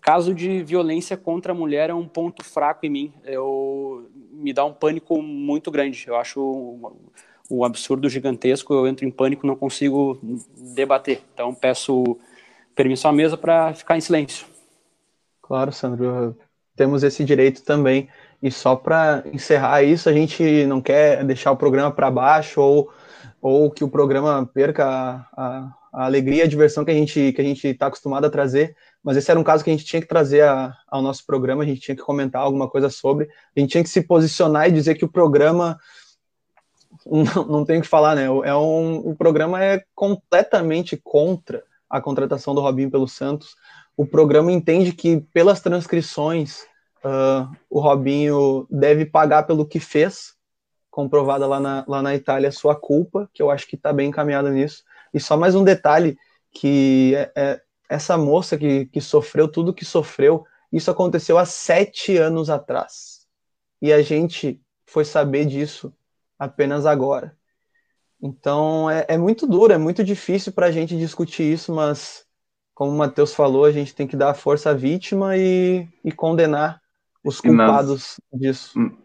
[0.05, 3.13] caso de violência contra a mulher é um ponto fraco em mim.
[3.25, 6.05] Eu me dá um pânico muito grande.
[6.07, 6.41] Eu acho
[7.49, 8.75] o, absurdo gigantesco.
[8.75, 10.19] Eu entro em pânico, não consigo
[10.75, 11.23] debater.
[11.33, 12.19] Então peço
[12.75, 14.47] permissão à mesa para ficar em silêncio.
[15.41, 16.37] Claro, Sandro.
[16.77, 18.07] Temos esse direito também.
[18.43, 22.93] E só para encerrar isso, a gente não quer deixar o programa para baixo ou,
[23.41, 27.41] ou que o programa perca a, a alegria e a diversão que a gente que
[27.41, 30.01] a gente está acostumado a trazer mas esse era um caso que a gente tinha
[30.01, 33.61] que trazer a, ao nosso programa, a gente tinha que comentar alguma coisa sobre, a
[33.61, 35.79] gente tinha que se posicionar e dizer que o programa
[37.05, 38.25] não, não tem o que falar, né?
[38.25, 43.55] É um, o programa é completamente contra a contratação do Robinho pelo Santos.
[43.95, 46.63] O programa entende que pelas transcrições
[47.05, 50.33] uh, o Robinho deve pagar pelo que fez,
[50.91, 54.51] comprovada lá na, lá na Itália sua culpa, que eu acho que está bem encaminhada
[54.51, 54.83] nisso.
[55.15, 56.19] E só mais um detalhe,
[56.51, 62.17] que é, é, essa moça que, que sofreu tudo que sofreu, isso aconteceu há sete
[62.17, 63.27] anos atrás.
[63.81, 65.95] E a gente foi saber disso
[66.37, 67.37] apenas agora.
[68.21, 72.27] Então é, é muito duro, é muito difícil para a gente discutir isso, mas
[72.75, 76.81] como o Matheus falou, a gente tem que dar força à vítima e, e condenar
[77.23, 78.79] os culpados nas, disso.
[78.79, 78.97] Hum,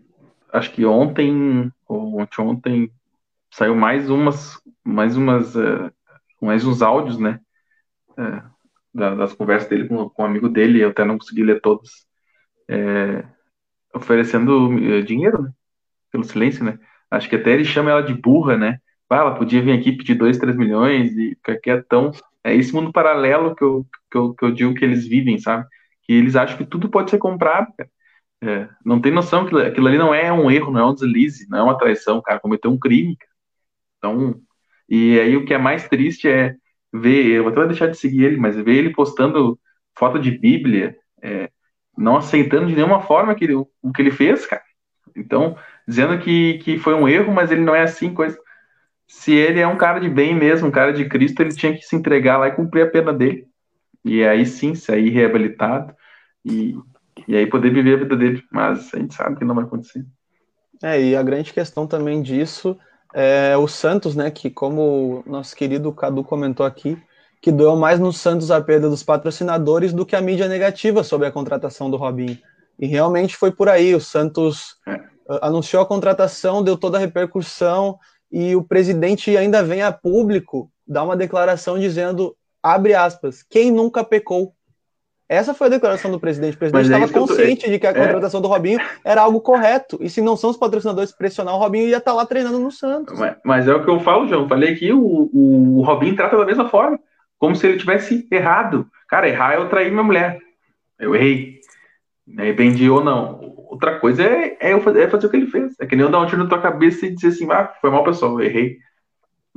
[0.52, 2.92] acho que ontem ou ontem, ontem
[3.52, 5.92] saiu mais umas, mais umas, uh,
[6.46, 7.40] mais uns áudios, né?
[8.12, 8.60] Uh,
[8.94, 12.06] das conversas dele com, com um amigo dele, eu até não consegui ler todos,
[12.68, 13.24] é,
[13.94, 15.52] oferecendo dinheiro, né?
[16.12, 16.80] Pelo silêncio, né?
[17.12, 18.80] Acho que até ele chama ela de burra, né?
[19.10, 22.12] Ah, ela podia vir aqui pedir 2, 3 milhões e que é tão.
[22.44, 25.68] É esse mundo paralelo que eu, que, eu, que eu digo que eles vivem, sabe?
[26.04, 27.90] Que eles acham que tudo pode ser comprado, cara.
[28.42, 31.48] É, não tem noção que aquilo ali não é um erro, não é um deslize,
[31.50, 33.18] não é uma traição, cara cometeu um crime.
[33.18, 33.32] Cara.
[33.98, 34.42] Então,
[34.90, 36.56] e aí o que é mais triste é
[36.92, 39.60] ver, eu vou até deixar de seguir ele, mas ver ele postando
[39.98, 41.50] foto de Bíblia, é,
[41.98, 44.64] não aceitando de nenhuma forma que o que ele fez, cara.
[45.16, 48.38] Então, dizendo que, que foi um erro, mas ele não é assim, coisa.
[49.08, 51.82] Se ele é um cara de bem mesmo, um cara de Cristo, ele tinha que
[51.82, 53.46] se entregar lá e cumprir a pena dele.
[54.06, 55.94] E aí sim, sair reabilitado
[56.46, 56.76] e,
[57.28, 58.44] e aí poder viver a vida dele.
[58.52, 60.06] Mas a gente sabe que não vai acontecer.
[60.82, 62.78] É, e a grande questão também disso
[63.14, 64.30] é o Santos, né?
[64.32, 66.98] Que como o nosso querido Cadu comentou aqui,
[67.42, 71.28] que doeu mais no Santos a perda dos patrocinadores do que a mídia negativa sobre
[71.28, 72.38] a contratação do Robinho.
[72.78, 73.96] E realmente foi por aí.
[73.96, 75.00] O Santos é.
[75.42, 77.98] anunciou a contratação, deu toda a repercussão,
[78.32, 84.04] e o presidente ainda vem a público dar uma declaração dizendo, abre aspas, quem nunca
[84.04, 84.54] pecou.
[85.30, 86.56] Essa foi a declaração do presidente.
[86.56, 87.72] O presidente estava é consciente tô...
[87.72, 87.94] de que a é.
[87.94, 88.42] contratação é.
[88.42, 90.00] do Robinho era algo correto.
[90.02, 92.72] E se não são os patrocinadores pressionar, o Robinho ia estar tá lá treinando no
[92.72, 93.18] Santos.
[93.20, 94.50] Mas, mas, é o que eu falo, João.
[94.50, 97.00] Falei que o, o, Robinho trata da mesma forma.
[97.38, 98.88] Como se ele tivesse errado.
[99.08, 100.40] Cara, errar é eu trair minha mulher.
[100.98, 101.60] Eu errei.
[102.26, 103.56] Me arrependi ou não.
[103.70, 105.76] Outra coisa é, é, eu fazer, é fazer o que ele fez.
[105.80, 107.92] É que nem eu dar um tiro na tua cabeça e dizer assim, ah, foi
[107.92, 108.80] mal, pessoal, eu errei.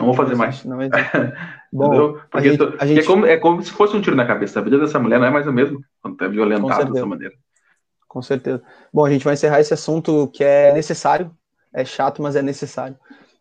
[0.03, 0.65] Não vou fazer mais.
[0.65, 0.79] Não
[1.73, 3.01] Bom, Porque a gente, gente...
[3.01, 4.59] É, como, é como se fosse um tiro na cabeça.
[4.59, 7.35] A vida dessa mulher não é mais a mesma quando é violentado dessa maneira.
[8.09, 8.63] Com certeza.
[8.93, 11.31] Bom, a gente vai encerrar esse assunto que é necessário.
[11.73, 12.97] É chato, mas é necessário.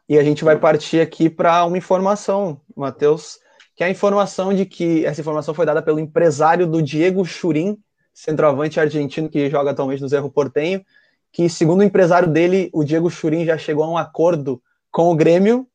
[0.08, 3.40] E a gente vai partir aqui para uma informação, Matheus,
[3.76, 7.78] que é a informação de que essa informação foi dada pelo empresário do Diego Churin,
[8.14, 10.84] centroavante argentino que joga atualmente no Zerro Portenho,
[11.32, 15.16] que, segundo o empresário dele, o Diego Churin já chegou a um acordo com o
[15.16, 15.68] Grêmio,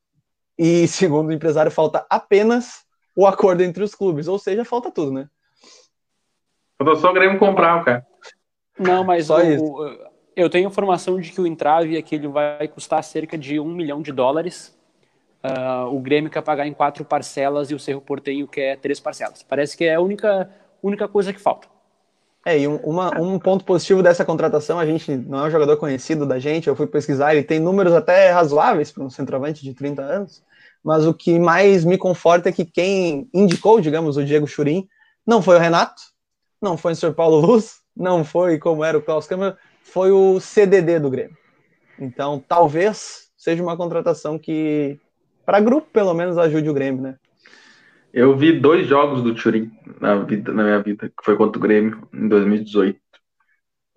[0.58, 2.84] e, segundo o empresário, falta apenas
[3.16, 5.28] o acordo entre os clubes, ou seja, falta tudo, né?
[6.78, 8.06] Falta só o Grêmio comprar, cara.
[8.78, 10.06] Não, mas só o, isso.
[10.36, 14.02] eu tenho informação de que o entrave aqui ele vai custar cerca de um milhão
[14.02, 14.76] de dólares.
[15.42, 19.42] Uh, o Grêmio quer pagar em quatro parcelas e o Cerro Portenho quer três parcelas.
[19.42, 20.50] Parece que é a única,
[20.82, 21.68] única coisa que falta.
[22.46, 25.76] É, e um, uma, um ponto positivo dessa contratação, a gente não é um jogador
[25.78, 29.74] conhecido da gente, eu fui pesquisar, ele tem números até razoáveis para um centroavante de
[29.74, 30.44] 30 anos,
[30.84, 34.88] mas o que mais me conforta é que quem indicou, digamos, o Diego Churin,
[35.26, 36.00] não foi o Renato,
[36.62, 37.14] não foi o Sr.
[37.14, 41.36] Paulo Luz, não foi como era o Klaus Câmara, foi o CDD do Grêmio.
[41.98, 45.00] Então, talvez seja uma contratação que,
[45.44, 47.16] para grupo, pelo menos, ajude o Grêmio, né?
[48.16, 51.62] Eu vi dois jogos do Turin na, vida, na minha vida, que foi contra o
[51.62, 52.98] Grêmio em 2018.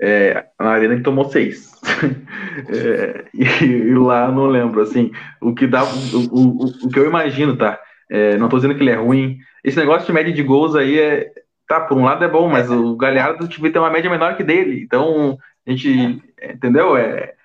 [0.02, 1.72] É, na arena ele tomou seis.
[2.68, 5.88] é, e, e, lá não lembro, assim, o que dá, o,
[6.34, 7.80] o, o que eu imagino, tá?
[8.12, 9.38] É, não tô dizendo que ele é ruim.
[9.64, 11.32] Esse negócio de média de gols aí é,
[11.66, 14.44] tá, por um lado é bom, mas o Galhardo devia ter uma média menor que
[14.44, 14.84] dele.
[14.84, 16.98] Então, a gente, entendeu?
[16.98, 17.36] É,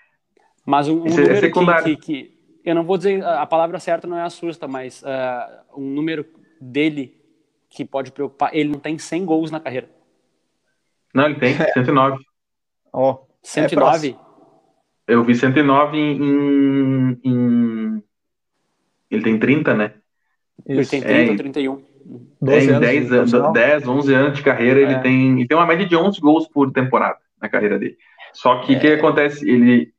[0.66, 1.84] mas um, um é, número secundário.
[1.84, 5.80] Que, que, que, eu não vou dizer, a palavra certa não é assusta, mas uh,
[5.80, 6.26] um número
[6.64, 7.20] dele
[7.68, 8.50] que pode preocupar.
[8.54, 9.88] Ele não tem 100 gols na carreira.
[11.12, 12.24] Não, ele tem 109.
[12.92, 14.16] Ó, oh, 109?
[15.08, 18.02] É eu vi 109 em, em,
[19.10, 19.94] Ele tem 30, né?
[20.66, 21.84] Ele tem 30 ou 31.
[22.46, 24.82] É, em 10, anos, 10, 11 anos de carreira, é.
[24.82, 27.96] ele, tem, ele tem uma média de 11 gols por temporada na carreira dele.
[28.32, 28.80] Só que o é.
[28.80, 29.48] que acontece?
[29.48, 29.92] Ele,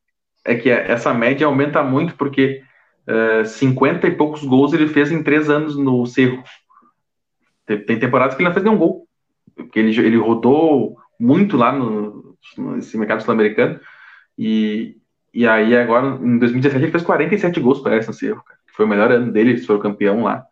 [0.44, 2.62] é que essa média aumenta muito porque
[3.08, 6.44] uh, eh, 50 e poucos gols ele fez em três anos no Cerro.
[7.66, 9.08] Tem temporadas que ele não fez nenhum gol,
[9.56, 13.80] porque ele, ele rodou muito lá no, nesse mercado sul-americano,
[14.38, 14.98] e,
[15.34, 18.86] e aí agora, em 2017, ele fez 47 gols, parece, no Cerro, cara, que foi
[18.86, 20.46] o melhor ano dele, ele foi o campeão lá.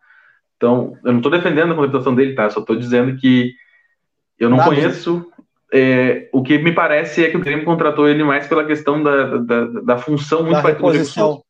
[0.56, 2.48] Então, eu não estou defendendo a contratação dele, tá?
[2.50, 3.52] Só estou dizendo que
[4.38, 4.70] eu não Nada.
[4.70, 5.30] conheço.
[5.72, 9.38] É, o que me parece é que o Grêmio contratou ele mais pela questão da,
[9.38, 11.42] da, da função muito da reposição.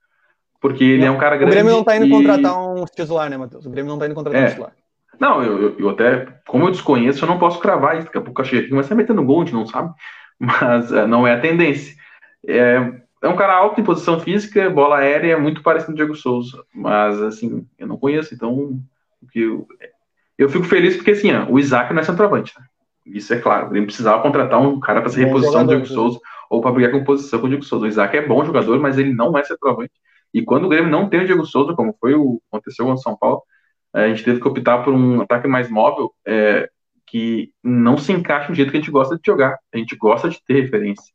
[0.64, 1.52] Porque ele é um cara grande.
[1.52, 2.10] O Grêmio não tá indo e...
[2.10, 3.66] contratar um titular, né, Matheus?
[3.66, 4.46] O Grêmio não tá indo contratar é.
[4.46, 4.72] um titular.
[5.20, 8.06] Não, eu, eu, eu, até, como eu desconheço, eu não posso cravar isso.
[8.06, 9.92] Daqui a pouco a Chefe vai metendo gol, a gente não sabe.
[10.40, 11.94] Mas é, não é a tendência.
[12.48, 12.80] É,
[13.20, 16.64] é um cara alto em posição física, bola aérea, muito parecido com o Diego Souza.
[16.74, 18.80] Mas, assim, eu não conheço, então.
[19.34, 19.68] Eu,
[20.38, 22.64] eu fico feliz porque, assim, ó, o Isaac não é centroavante, né?
[23.04, 23.76] Isso é claro.
[23.76, 27.04] Ele precisava contratar um cara para ser reposição do Diego Souza ou para brigar com
[27.04, 27.84] posição com o Diego Souza.
[27.84, 29.92] O Isaac é bom jogador, mas ele não é centroavante.
[30.34, 32.98] E quando o Grêmio não tem o Diego Souza, como foi o aconteceu com o
[32.98, 33.42] São Paulo,
[33.92, 36.68] a gente teve que optar por um ataque mais móvel é,
[37.06, 39.56] que não se encaixa no jeito que a gente gosta de jogar.
[39.72, 41.14] A gente gosta de ter referência.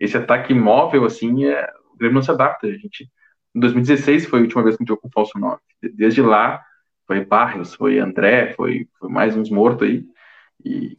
[0.00, 2.66] Esse ataque móvel, assim, é, o Grêmio não se adapta.
[2.66, 3.10] A gente,
[3.54, 5.60] em 2016 foi a última vez que a gente jogou com o falso 9.
[5.92, 6.62] Desde lá,
[7.06, 10.06] foi Barrios, foi André, foi, foi mais uns mortos aí.
[10.64, 10.98] E,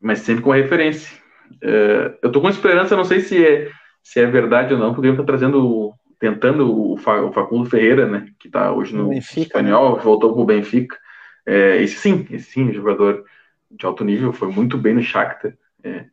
[0.00, 1.18] mas sempre com referência.
[1.60, 3.68] É, eu tô com esperança, não sei se é,
[4.00, 5.92] se é verdade ou não, porque o Grêmio tá trazendo
[6.22, 10.02] tentando o, Facundo Ferreira, né, que está hoje no Benfica, espanhol, né?
[10.04, 10.96] voltou para o Benfica.
[11.44, 13.24] É, esse sim, esse sim, jogador
[13.68, 15.52] de alto nível, foi muito bem no Shakhtar.
[15.82, 16.04] É,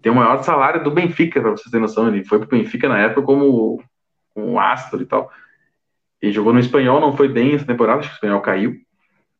[0.00, 2.08] tem o maior salário do Benfica, para vocês terem noção.
[2.08, 3.84] Ele foi para o Benfica na época como
[4.34, 5.30] um astro e tal.
[6.22, 8.74] E jogou no espanhol, não foi bem essa temporada, acho que o espanhol caiu.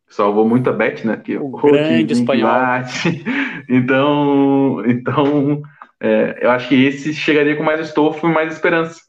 [0.07, 1.19] Salvou muita bet, né?
[1.41, 2.51] O grande espanhol.
[3.71, 5.63] então, então
[5.99, 9.01] é, eu acho que esse chegaria com mais estofo e mais esperança.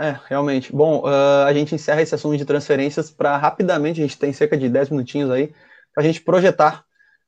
[0.00, 0.74] É, realmente.
[0.74, 4.56] Bom, uh, a gente encerra esse assunto de transferências para rapidamente, a gente tem cerca
[4.56, 5.52] de 10 minutinhos aí,
[5.94, 6.86] para a gente projetar.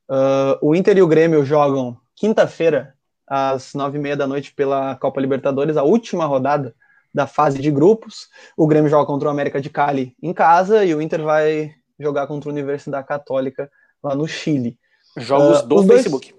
[0.08, 2.94] Uh, o Inter e o Grêmio jogam quinta-feira,
[3.26, 6.74] às nove e meia da noite, pela Copa Libertadores, a última rodada
[7.12, 8.28] da fase de grupos.
[8.56, 12.26] O Grêmio joga contra o América de Cali em casa e o Inter vai jogar
[12.26, 13.70] contra a Universidade Católica
[14.02, 14.78] lá no Chile.
[15.18, 16.34] Jogos uh, do Facebook.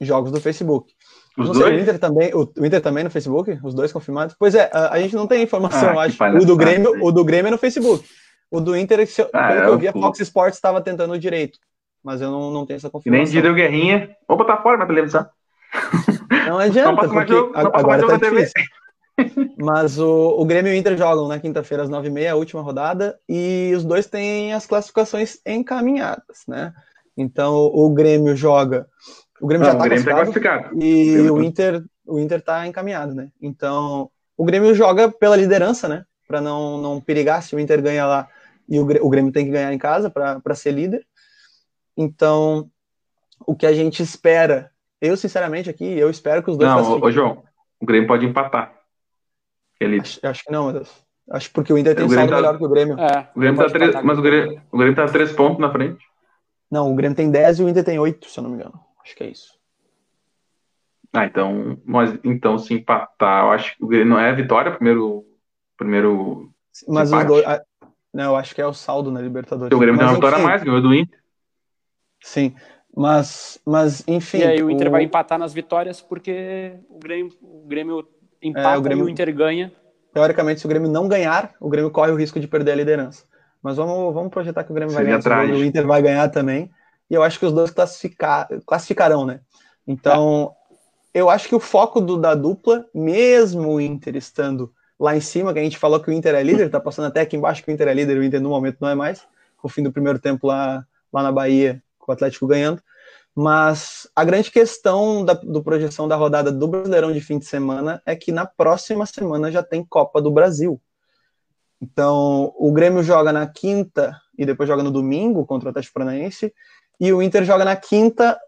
[0.00, 0.92] Jogos do Facebook.
[1.40, 1.68] Os dois?
[1.68, 3.58] Sei, o Inter também, o, o, Inter também no Facebook?
[3.62, 4.34] Os dois confirmados?
[4.38, 6.22] Pois é, a, a gente não tem informação, ah, acho.
[6.22, 8.04] O do, Grêmio, o do Grêmio é no Facebook.
[8.50, 11.18] O do Inter, se, ah, pelo é, que eu vi, a Fox Sports estava tentando
[11.18, 11.58] direito.
[12.02, 13.24] Mas eu não, não tenho essa confirmação.
[13.24, 14.10] nem Dideu Guerrinha.
[14.26, 15.26] Vou botar fora na televisão.
[16.46, 18.52] Não adianta, não porque jogo, não agora tá difícil.
[19.58, 22.36] Mas o, o Grêmio e o Inter jogam na quinta-feira às nove e meia, a
[22.36, 26.72] última rodada, e os dois têm as classificações encaminhadas, né?
[27.16, 28.86] Então o Grêmio joga
[29.40, 33.14] o Grêmio já está classificado, tá classificado, e o, o Inter o Inter está encaminhado,
[33.14, 33.30] né?
[33.40, 36.04] Então o Grêmio joga pela liderança, né?
[36.26, 38.28] Para não, não perigar se o Inter ganha lá
[38.68, 41.06] e o, o Grêmio tem que ganhar em casa para ser líder.
[41.96, 42.68] Então
[43.46, 44.70] o que a gente espera,
[45.00, 46.70] eu sinceramente aqui, eu espero que os dois.
[46.70, 47.42] Não, ô, João,
[47.80, 48.74] o Grêmio pode empatar.
[49.80, 50.00] Ele...
[50.00, 50.90] Acho, acho que não, meu Deus.
[51.30, 52.36] Acho porque o Inter tem um saldo tá...
[52.36, 52.98] melhor que o Grêmio.
[52.98, 56.04] É, o Grêmio tá três, mas o Grêmio, o Grêmio tá três pontos na frente.
[56.70, 58.80] Não, o Grêmio tem 10 e o Inter tem 8, se eu não me engano.
[59.10, 59.58] Acho que é isso.
[61.12, 64.70] Ah, então, mas, então se empatar, eu acho que o Grêmio não é a vitória,
[64.70, 65.26] primeiro.
[65.76, 66.48] primeiro
[66.86, 67.44] mas os dois.
[68.14, 69.76] Não, eu acho que é o saldo na Libertadores.
[69.76, 71.18] O Grêmio tem uma vitória a mais, ganhou do Inter.
[72.20, 72.54] Sim,
[72.96, 74.38] mas, mas enfim.
[74.38, 74.90] E aí o Inter o...
[74.92, 78.08] vai empatar nas vitórias porque o Grêmio, o Grêmio
[78.40, 79.04] empata é, o Grêmio...
[79.04, 79.72] e o Inter ganha.
[80.14, 83.24] Teoricamente, se o Grêmio não ganhar, o Grêmio corre o risco de perder a liderança.
[83.60, 85.56] Mas vamos, vamos projetar que o Grêmio Seria vai ganhar.
[85.56, 86.70] O Inter vai ganhar também
[87.10, 89.40] e eu acho que os dois classificar, classificarão, né?
[89.86, 90.54] Então,
[91.12, 95.52] eu acho que o foco do, da dupla, mesmo o Inter estando lá em cima,
[95.52, 97.70] que a gente falou que o Inter é líder, tá passando até aqui embaixo que
[97.70, 99.90] o Inter é líder, o Inter no momento não é mais, com o fim do
[99.90, 102.80] primeiro tempo lá, lá na Bahia, com o Atlético ganhando.
[103.34, 108.02] Mas a grande questão da do projeção da rodada do Brasileirão de fim de semana
[108.04, 110.80] é que na próxima semana já tem Copa do Brasil.
[111.80, 116.52] Então, o Grêmio joga na quinta e depois joga no domingo contra o Atlético Paranaense,
[117.00, 118.38] e o Inter joga na quinta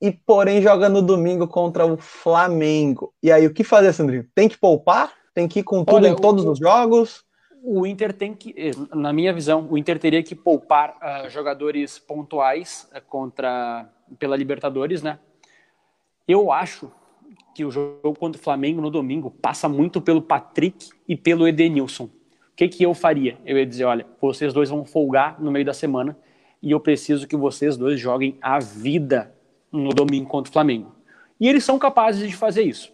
[0.00, 3.14] e porém joga no domingo contra o Flamengo.
[3.22, 4.28] E aí o que fazer, Sandrinho?
[4.34, 5.12] Tem que poupar?
[5.32, 7.24] Tem que ir com tudo Olha, em todos o, os jogos?
[7.62, 11.98] O Inter tem que, eh, na minha visão, o Inter teria que poupar uh, jogadores
[11.98, 13.88] pontuais uh, contra
[14.18, 15.18] pela Libertadores, né?
[16.28, 16.90] Eu acho
[17.54, 22.04] que o jogo contra o Flamengo no domingo passa muito pelo Patrick e pelo Edenilson.
[22.04, 22.10] O
[22.56, 23.38] que, que eu faria?
[23.44, 26.16] Eu ia dizer, olha, vocês dois vão folgar no meio da semana
[26.62, 29.34] e eu preciso que vocês dois joguem a vida
[29.70, 30.94] no domingo contra o Flamengo.
[31.40, 32.92] E eles são capazes de fazer isso.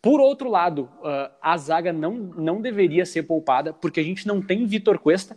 [0.00, 4.40] Por outro lado, uh, a zaga não, não deveria ser poupada, porque a gente não
[4.40, 5.36] tem Vitor Cuesta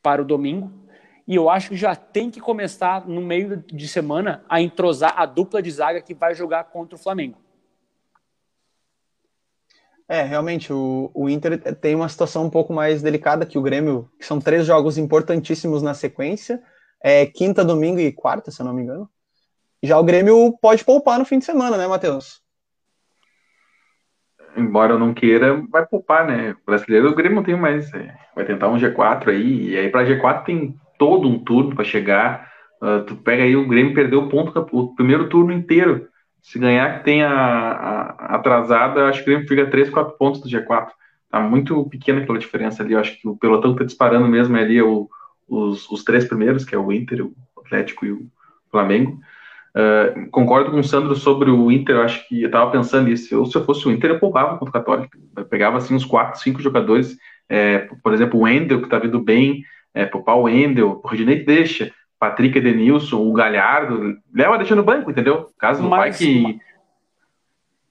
[0.00, 0.70] para o domingo.
[1.26, 5.26] E eu acho que já tem que começar no meio de semana a entrosar a
[5.26, 7.38] dupla de zaga que vai jogar contra o Flamengo.
[10.08, 14.08] É, realmente, o, o Inter tem uma situação um pouco mais delicada que o Grêmio,
[14.16, 16.62] que são três jogos importantíssimos na sequência,
[17.02, 19.08] é, quinta, domingo e quarta, se eu não me engano.
[19.82, 22.44] Já o Grêmio pode poupar no fim de semana, né, Matheus?
[24.56, 26.52] embora eu não queira, vai poupar, né?
[26.62, 27.92] O brasileiro, o Grêmio não tem mais.
[27.92, 31.84] É, vai tentar um G4 aí, e aí para G4 tem todo um turno para
[31.84, 32.50] chegar.
[32.82, 36.08] Uh, tu pega aí, o Grêmio perdeu o ponto, o primeiro turno inteiro.
[36.42, 40.48] Se ganhar que tem a, atrasada, acho que o Grêmio fica 3, 4 pontos do
[40.48, 40.88] G4.
[41.30, 42.92] Tá muito pequena aquela diferença ali.
[42.92, 45.08] Eu acho que o pelotão que tá disparando mesmo é ali o,
[45.48, 48.26] os, os três primeiros, que é o Inter, o Atlético e o
[48.70, 49.18] Flamengo.
[49.76, 53.34] Uh, concordo com o Sandro sobre o Inter, eu acho que eu estava pensando nisso.
[53.34, 55.16] Eu, se eu fosse o Inter, eu poupava contra o Católico.
[55.36, 57.16] Eu pegava assim uns 4, 5 jogadores,
[57.48, 61.44] é, por exemplo, o Wendel, que está vindo bem, é, poupar o Wendel, o Rodinei
[61.44, 65.50] deixa, Patrick Edenilson, o Galhardo, leva deixando no banco, entendeu?
[65.58, 66.58] Caso não vai que.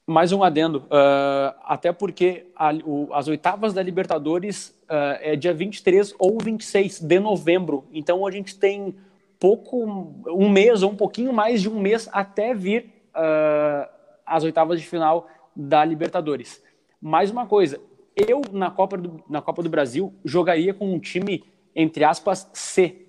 [0.07, 5.53] Mais um adendo, uh, até porque a, o, as oitavas da Libertadores uh, é dia
[5.53, 8.95] 23 ou 26 de novembro, então a gente tem
[9.39, 9.83] pouco,
[10.27, 13.89] um mês ou um pouquinho mais de um mês até vir uh,
[14.25, 16.63] as oitavas de final da Libertadores.
[17.01, 17.79] Mais uma coisa,
[18.15, 21.43] eu na Copa do, na Copa do Brasil jogaria com um time,
[21.75, 23.07] entre aspas, C.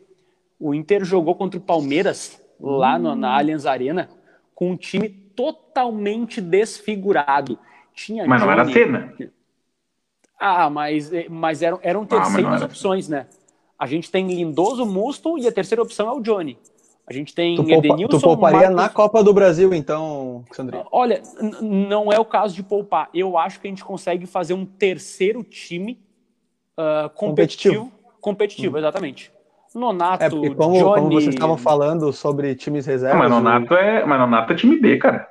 [0.59, 4.09] O Inter jogou contra o Palmeiras, lá no, na Allianz Arena,
[4.55, 7.59] com um time totalmente desfigurado.
[7.95, 9.13] Tinha mas Johnny, não era C, né?
[10.39, 13.27] Ah, mas, mas eram, eram terceiras ah, opções, né?
[13.79, 16.59] A gente tem Lindoso, Musto e a terceira opção é o Johnny.
[17.07, 18.19] A gente tem tu poupa, Edenilson.
[18.19, 18.77] Tu pouparia Marcos...
[18.77, 20.85] na Copa do Brasil, então, Sandrinho?
[20.91, 21.23] Olha,
[21.63, 23.09] não é o caso de poupar.
[23.15, 26.01] Eu acho que a gente consegue fazer um terceiro time
[26.77, 27.93] uh, competitivo.
[28.21, 28.79] Competitivo, hum.
[28.79, 29.31] exatamente.
[29.77, 30.95] Nonato, é porque como, Johnny...
[30.95, 33.19] como vocês estavam falando sobre times reservas...
[33.19, 35.29] mas, Nonato é, mas Nonato é time B, cara.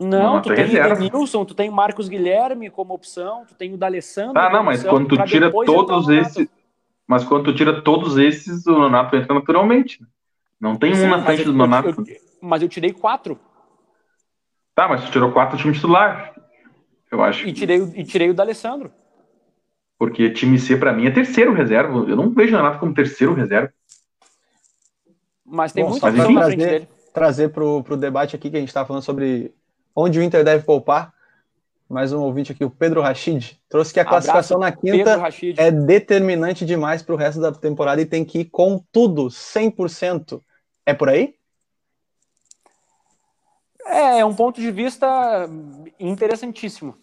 [0.00, 1.04] Não, Nonato tu é tem reserva.
[1.04, 4.38] Edenilson, tu tem Marcos Guilherme como opção, tu tem o D'Alessandro...
[4.38, 6.48] Ah, não, mas quando tu tira todos esses...
[7.06, 10.04] Mas quando tu tira todos esses, o Nonato entra naturalmente.
[10.60, 11.88] Não tem Sim, um na frente do Nonato.
[11.88, 13.38] Eu, mas eu tirei quatro.
[14.74, 16.34] Tá, mas tu tirou quatro time titular.
[17.10, 17.46] Eu acho.
[17.46, 18.90] E tirei, e tirei o da Alessandro.
[19.98, 21.98] Porque time C, para mim, é terceiro reserva.
[22.08, 23.72] Eu não vejo o Nonato como terceiro reserva.
[25.44, 26.88] Mas tem Bom, muita coisa na frente dele.
[27.14, 29.54] Trazer para o debate aqui que a gente está falando sobre
[29.94, 31.14] onde o Inter deve poupar
[31.88, 35.22] mais um ouvinte aqui, o Pedro Rachid, trouxe que a classificação Abraço, na quinta
[35.56, 40.40] é determinante demais para o resto da temporada e tem que ir com tudo, 100%.
[40.84, 41.34] É por aí?
[43.86, 45.48] É, é um ponto de vista
[45.98, 46.96] interessantíssimo.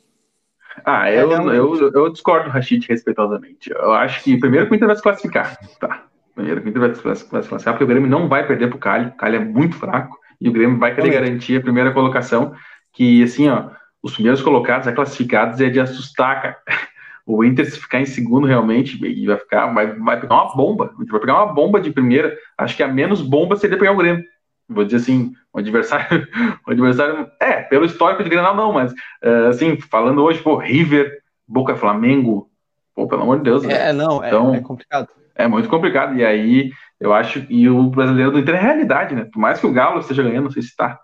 [0.86, 3.72] Ah, eu, é eu, eu discordo, Rachid, respeitosamente.
[3.72, 5.58] Eu acho que primeiro que o Inter vai se classificar.
[5.80, 6.06] Tá.
[6.36, 8.80] Primeiro que o Inter vai se classificar, porque o Grêmio não vai perder para o
[8.80, 9.08] Cali.
[9.08, 12.54] O Cali é muito fraco e o Grêmio vai querer garantir a primeira colocação.
[12.92, 13.70] Que, assim, ó,
[14.02, 16.58] os primeiros colocados, já classificados, é de assustar, cara.
[17.26, 20.94] O Inter, se ficar em segundo realmente, e vai ficar, vai, vai pegar uma bomba.
[21.00, 22.38] O Inter vai pegar uma bomba de primeira.
[22.58, 24.26] Acho que a menos bomba seria pegar o Grêmio.
[24.68, 26.28] Vou dizer assim, o adversário,
[26.66, 31.22] o adversário, é, pelo histórico de Grenal não, mas uh, assim, falando hoje, pô, River,
[31.48, 32.50] Boca Flamengo,
[32.96, 33.64] pô, pelo amor de Deus.
[33.66, 33.94] É, né?
[33.94, 35.10] não, é, então, é complicado.
[35.36, 36.16] É muito complicado.
[36.16, 39.28] E aí, eu acho, e o brasileiro do Inter é realidade, né?
[39.32, 41.00] Por mais que o Galo esteja ganhando, não sei se tá.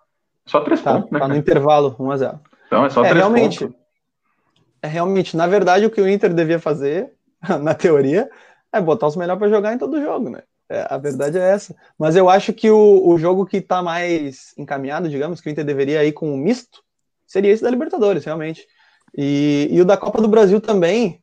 [0.45, 1.19] Só três tá, pontos, né?
[1.19, 2.39] Tá no intervalo, 1x0.
[2.67, 3.79] Então é só é, três realmente, pontos.
[4.81, 7.11] É realmente, na verdade, o que o Inter devia fazer,
[7.61, 8.29] na teoria,
[8.71, 10.41] é botar os melhores para jogar em todo jogo, né?
[10.69, 11.75] É, a verdade é essa.
[11.97, 15.65] Mas eu acho que o, o jogo que está mais encaminhado, digamos, que o Inter
[15.65, 16.81] deveria ir com um misto,
[17.25, 18.65] seria esse da Libertadores, realmente.
[19.17, 21.21] E, e o da Copa do Brasil também.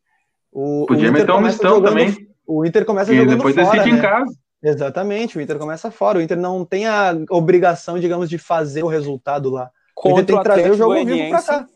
[0.53, 2.29] O, Podia o meter um mistão jogando, também.
[2.47, 3.99] O Inter começa e jogando depois fora, decide né?
[3.99, 4.39] em casa.
[4.63, 6.19] Exatamente, o Inter começa fora.
[6.19, 9.71] O Inter não tem a obrigação, digamos, de fazer o resultado lá.
[9.95, 11.67] Contra o Inter tem que trazer o jogo vivo para cá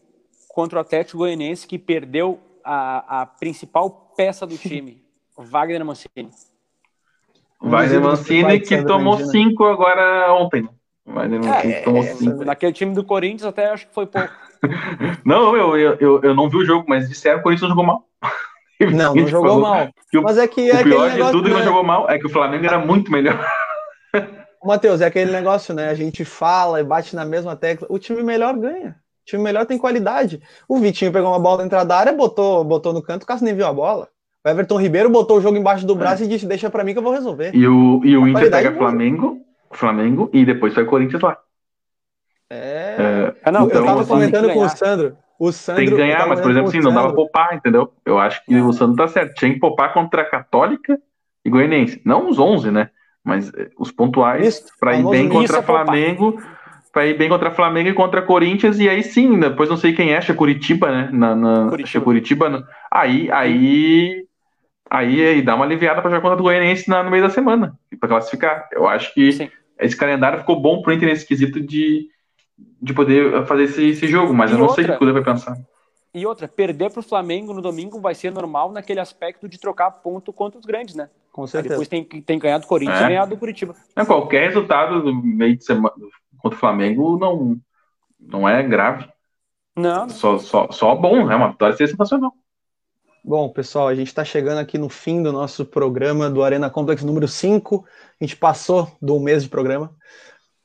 [0.51, 5.03] contra o Atlético Goianiense, que perdeu a, a principal peça do time,
[5.37, 6.31] o Wagner Mancini.
[7.61, 10.69] Wagner Mancini que tomou cinco agora ontem.
[11.07, 12.45] Wagner Mancini é, tomou é, cinco.
[12.45, 14.31] Naquele time do Corinthians até acho que foi pouco.
[15.25, 17.85] não, eu, eu, eu, eu, não vi o jogo, mas disseram que o Corinthians jogou
[17.85, 18.05] mal.
[18.93, 19.89] Não, não jogou mal.
[20.13, 22.27] O, mas é que é o pior de tudo que não jogou mal é que
[22.27, 23.39] o Flamengo era muito melhor.
[24.65, 25.89] Matheus, é aquele negócio, né?
[25.89, 27.87] A gente fala e bate na mesma tecla.
[27.89, 28.97] O time melhor ganha
[29.31, 30.43] time melhor tem qualidade.
[30.69, 33.45] O Vitinho pegou uma bola na entrada da área, botou, botou no canto, o Cássio
[33.45, 34.09] nem viu a bola.
[34.45, 36.27] O Everton Ribeiro botou o jogo embaixo do braço é.
[36.27, 37.55] e disse: Deixa para mim que eu vou resolver.
[37.55, 39.39] E o, e o Inter pega Flamengo,
[39.71, 41.39] Flamengo e depois vai Corinthians lá.
[42.49, 42.97] É.
[42.99, 45.17] é ah, não, então, eu tava comentando com o Sandro.
[45.39, 45.85] O Sandro.
[45.85, 47.93] Tem que ganhar, mas por exemplo, assim, não dava pra poupar, entendeu?
[48.05, 49.35] Eu acho que o Sandro tá certo.
[49.35, 50.99] Tinha que poupar contra a Católica
[51.45, 52.01] e Goianiense.
[52.05, 52.91] Não os 11, né?
[53.23, 56.33] Mas eh, os pontuais para ir bem contra Flamengo.
[56.33, 56.61] Poupar
[56.93, 60.13] para ir bem contra Flamengo e contra Corinthians, e aí sim, depois não sei quem
[60.13, 61.09] é, acha Curitiba, né?
[61.13, 62.05] Na, na, Curitiba.
[62.05, 62.63] Curitiba né?
[62.91, 64.25] aí, aí,
[64.91, 68.09] aí, aí dá uma aliviada para jogar contra o Goianiense no meio da semana, para
[68.09, 68.69] classificar.
[68.73, 69.51] Eu acho que sim.
[69.79, 72.09] esse calendário ficou bom pro Inter nesse quesito de,
[72.83, 75.13] de poder fazer esse, esse jogo, mas e eu não outra, sei o que o
[75.13, 75.57] vai pensar.
[76.13, 79.91] E outra, perder para o Flamengo no domingo vai ser normal naquele aspecto de trocar
[79.91, 81.09] ponto contra os grandes, né?
[81.31, 81.75] Com certeza.
[81.75, 83.05] Aí depois tem, tem ganhado do Corinthians É.
[83.05, 83.77] e ganhado do Curitiba.
[83.95, 85.95] É, qualquer resultado do meio de semana
[86.39, 87.57] contra o Flamengo não,
[88.19, 89.09] não é grave.
[89.77, 92.35] Não, Só, só, só bom, é uma vitória sensacional.
[93.23, 97.03] Bom, pessoal, a gente está chegando aqui no fim do nosso programa do Arena Complex
[97.03, 97.85] número 5.
[98.19, 99.95] A gente passou do mês de programa.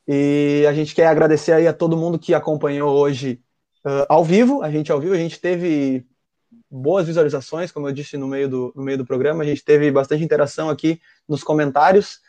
[0.08, 3.42] E a gente quer agradecer aí a todo mundo que acompanhou hoje
[3.84, 4.62] uh, ao vivo.
[4.62, 6.06] A gente ao vivo, a gente teve
[6.70, 9.42] boas visualizações, como eu disse no meio do, no meio do programa.
[9.42, 10.98] A gente teve bastante interação aqui
[11.28, 12.20] nos comentários.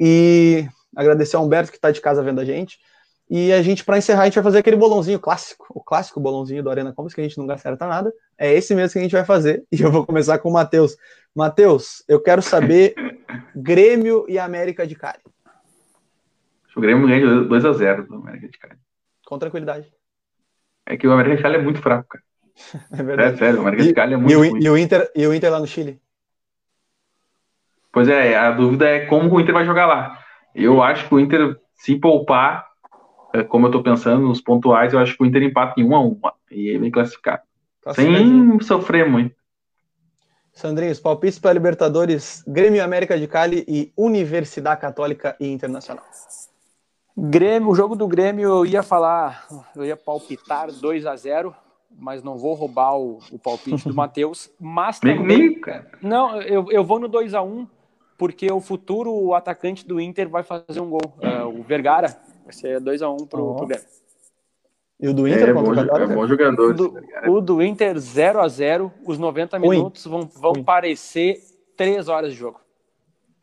[0.00, 0.66] E
[0.96, 2.78] agradecer ao Humberto que está de casa vendo a gente.
[3.30, 6.62] E a gente, para encerrar, a gente vai fazer aquele bolãozinho clássico, o clássico bolãozinho
[6.62, 8.12] do Arena Complex, que a gente nunca acerta nada.
[8.38, 9.64] É esse mesmo que a gente vai fazer.
[9.72, 10.96] E eu vou começar com o Matheus.
[11.34, 12.94] Matheus, eu quero saber
[13.54, 15.20] Grêmio e América de Cali.
[16.74, 18.78] O Grêmio ganha de 2x0 do América de Cali.
[19.26, 19.92] Com tranquilidade.
[20.86, 22.24] É que o América de Cali é muito fraco, cara.
[22.92, 23.38] É É verdade.
[23.38, 24.62] sério, o América E, de Cali é e muito o, ruim.
[24.62, 26.00] e o Inter, e o Inter lá no Chile?
[27.92, 30.18] Pois é, a dúvida é como o Inter vai jogar lá.
[30.54, 32.67] Eu acho que o Inter, se poupar, é,
[33.44, 36.00] como eu tô pensando nos pontuais, eu acho que o Inter empata em 1 a
[36.00, 36.20] 1
[36.50, 37.42] e aí vem classificado.
[37.82, 38.50] Classificadinho.
[38.52, 39.34] Sem sofrer muito.
[40.52, 46.04] Sandrinho, os palpites para Libertadores, Grêmio América de Cali e Universidade Católica e Internacional.
[47.16, 51.54] Grêmio, o jogo do Grêmio eu ia falar, eu ia palpitar 2 a 0
[51.96, 54.50] mas não vou roubar o, o palpite do Matheus.
[54.60, 55.90] Mas também, comigo, cara.
[56.02, 57.66] não, eu, eu vou no 2 a 1
[58.16, 61.14] porque o futuro atacante do Inter vai fazer um gol.
[61.20, 63.54] É, o Vergara vai ser 2 a 1 pro, Ó.
[63.56, 63.84] pro Grêmio.
[65.00, 66.74] E o do Inter É contra bom, o jo- é bom O jogador.
[66.74, 66.94] do,
[67.28, 69.68] o do Inter 0 a 0 os 90 Ruim.
[69.76, 70.64] minutos vão, vão Ruim.
[70.64, 71.36] parecer
[71.76, 72.60] 3 horas de jogo.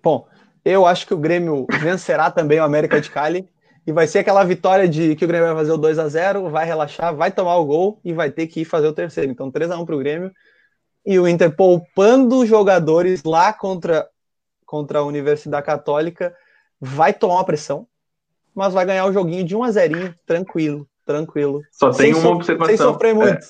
[0.04, 0.28] Bom,
[0.66, 3.48] eu acho que o Grêmio vencerá também o América de Cali
[3.88, 6.50] e vai ser aquela vitória de que o Grêmio vai fazer o 2 a 0
[6.50, 9.32] vai relaxar, vai tomar o gol e vai ter que ir fazer o terceiro.
[9.32, 10.32] Então 3 a 1 para o Grêmio
[11.06, 14.10] e o Inter poupando jogadores lá contra,
[14.66, 16.36] contra a Universidade Católica
[16.82, 17.88] vai tomar uma pressão,
[18.56, 21.62] mas vai ganhar o joguinho de 1 a 0 tranquilo, tranquilo.
[21.72, 22.78] Só tem Sem uma observação.
[22.78, 23.46] Sem sofrer é, muito.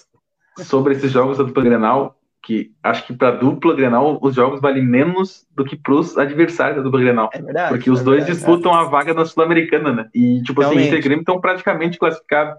[0.64, 4.86] sobre esses jogos da dupla Grenal, que acho que para dupla Grenal os jogos valem
[4.86, 7.30] menos do que pros adversários da dupla Grenal.
[7.34, 7.70] É verdade.
[7.70, 8.38] Porque os é dois verdade.
[8.38, 10.10] disputam a vaga da Sul-Americana, né?
[10.14, 10.88] E, tipo assim, Realmente.
[10.88, 12.56] Inter e Grêmio estão praticamente classificados.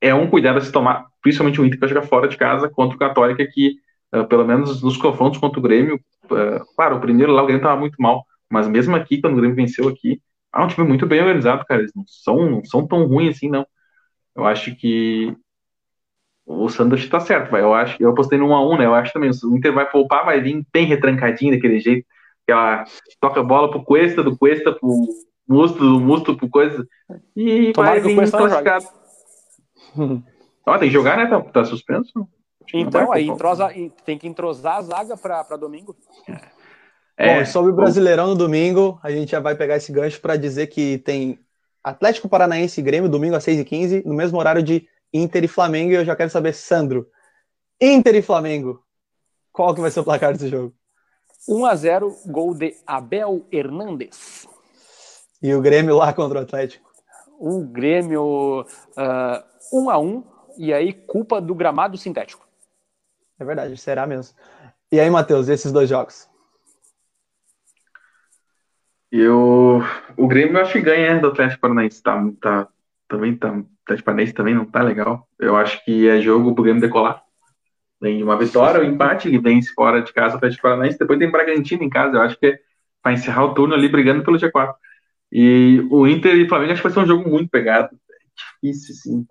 [0.00, 2.94] É um cuidado a se tomar, principalmente o Inter, para jogar fora de casa contra
[2.94, 3.76] o Católica, que,
[4.12, 7.60] ah, pelo menos nos confrontos contra o Grêmio, ah, claro, o primeiro lá o Grêmio
[7.60, 10.20] estava muito mal, mas mesmo aqui, quando o Grêmio venceu aqui,
[10.58, 11.80] é um time muito bem organizado, cara.
[11.80, 13.66] Eles não são, não são tão ruins assim, não.
[14.34, 15.34] Eu acho que
[16.46, 17.60] o Santos tá certo, vai.
[17.62, 18.86] Eu acho, eu apostei no 1x1, né?
[18.86, 22.06] Eu acho também, o Inter vai poupar, vai vir bem retrancadinho daquele jeito.
[22.42, 22.84] Aquela
[23.20, 25.06] toca a bola pro Cuesta, do Cuesta pro
[25.46, 26.86] Musto, do Musto pro coisa.
[27.36, 28.86] E Tomara vai que vir classificado.
[30.66, 31.26] Ó, tem que jogar, né?
[31.26, 32.28] Tá, tá suspenso?
[32.72, 33.68] Então, aí entrosa,
[34.04, 35.96] tem que entrosar a zaga para domingo.
[36.28, 36.38] É,
[37.18, 40.36] Bom, e sobre o Brasileirão no domingo, a gente já vai pegar esse gancho para
[40.36, 41.38] dizer que tem
[41.82, 45.90] Atlético Paranaense e Grêmio, domingo às 6h15, no mesmo horário de Inter e Flamengo.
[45.90, 47.08] E eu já quero saber, Sandro,
[47.80, 48.80] Inter e Flamengo,
[49.52, 50.72] qual que vai ser o placar desse jogo?
[51.48, 54.46] 1 a 0 gol de Abel Hernandes.
[55.42, 56.88] E o Grêmio lá contra o Atlético.
[57.38, 58.64] O Grêmio
[58.96, 60.24] ah, 1 a 1
[60.56, 62.46] e aí culpa do gramado sintético.
[63.38, 64.34] É verdade, será mesmo.
[64.90, 66.28] E aí, Matheus, esses dois jogos?
[69.10, 69.82] Eu,
[70.16, 72.02] o Grêmio eu acho que ganha né, do Atlético Paranaense.
[72.02, 72.68] Tá, tá,
[73.08, 75.26] também tá, o Atlético Paranaense também não tá legal.
[75.38, 77.22] Eu acho que é jogo pro Grêmio decolar.
[78.00, 80.98] Vem de uma vitória, o um empate, ele vence fora de casa o Atlético Paranaense.
[80.98, 82.16] Depois tem Bragantino em casa.
[82.16, 82.58] Eu acho que é
[83.02, 84.74] pra encerrar o turno ali brigando pelo G4.
[85.32, 87.88] E o Inter e o Flamengo acho que vai ser um jogo muito pegado.
[88.10, 89.26] É difícil, sim.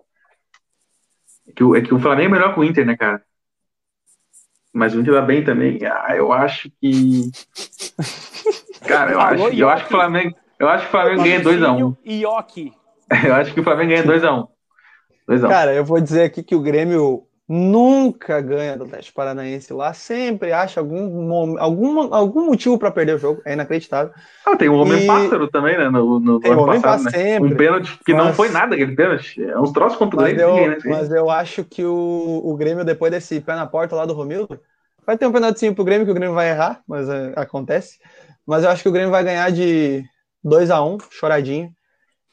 [1.48, 3.24] É que, o, é que o Flamengo é melhor que o Inter, né, cara?
[4.78, 5.80] Mas o Inter tá bem também.
[5.84, 7.32] Ah, eu acho que.
[8.88, 10.36] Cara, eu Alô, acho, eu acho que o Flamengo.
[10.60, 11.98] Eu acho que o Flamengo ganha 2x1.
[12.06, 12.74] Ioki.
[13.26, 14.48] Eu acho que o Flamengo ganha 2x1.
[15.30, 15.48] 2x1.
[15.48, 20.52] Cara, eu vou dizer aqui que o Grêmio nunca ganha do Atlético Paranaense lá, sempre
[20.52, 24.14] acha algum, algum, algum motivo para perder o jogo, é inacreditável.
[24.46, 25.90] Ah, tem o Homem E- Pássaro também, né?
[25.90, 27.12] No, no Tem ano Homem passado, né?
[27.12, 27.54] Sempre.
[27.54, 29.42] Um pênalti que não Mas- foi nada aquele pênalti.
[29.42, 30.42] É uns troços contra o Grêmio.
[30.42, 30.78] eu, né?
[30.86, 34.60] mas eu acho que o, o Grêmio, depois desse pé na porta lá do Romildo,
[35.06, 37.98] vai ter um penaltinho pro Grêmio, que o Grêmio vai errar, mas é, acontece.
[38.46, 40.04] Mas eu acho que o Grêmio vai ganhar de
[40.44, 41.70] 2 a 1 choradinho.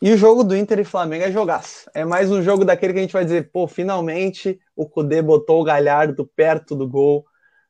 [0.03, 1.89] E o jogo do Inter e Flamengo é jogaço.
[1.95, 5.61] É mais um jogo daquele que a gente vai dizer, pô, finalmente o Cudê botou
[5.61, 7.25] o Galhardo perto do gol.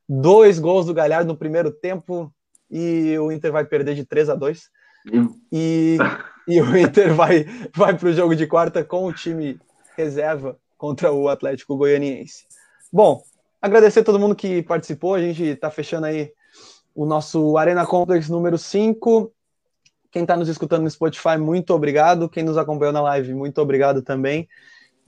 [0.08, 2.32] Dois gols do Galhardo no primeiro tempo
[2.70, 4.68] e o Inter vai perder de 3 a 2
[5.52, 5.98] E-
[6.48, 9.58] e, o Inter vai, vai para o jogo de quarta com o time
[9.96, 12.44] reserva contra o Atlético Goianiense.
[12.92, 13.22] Bom,
[13.62, 15.14] agradecer a todo mundo que participou.
[15.14, 16.32] A gente está fechando aí
[16.94, 19.32] o nosso Arena Complex número 5.
[20.14, 22.28] Quem está nos escutando no Spotify, muito obrigado.
[22.28, 24.48] Quem nos acompanhou na live, muito obrigado também.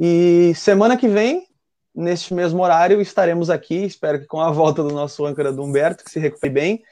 [0.01, 1.47] E semana que vem,
[1.95, 3.85] neste mesmo horário, estaremos aqui.
[3.85, 6.83] Espero que com a volta do nosso âncora do Humberto, que se recupere bem.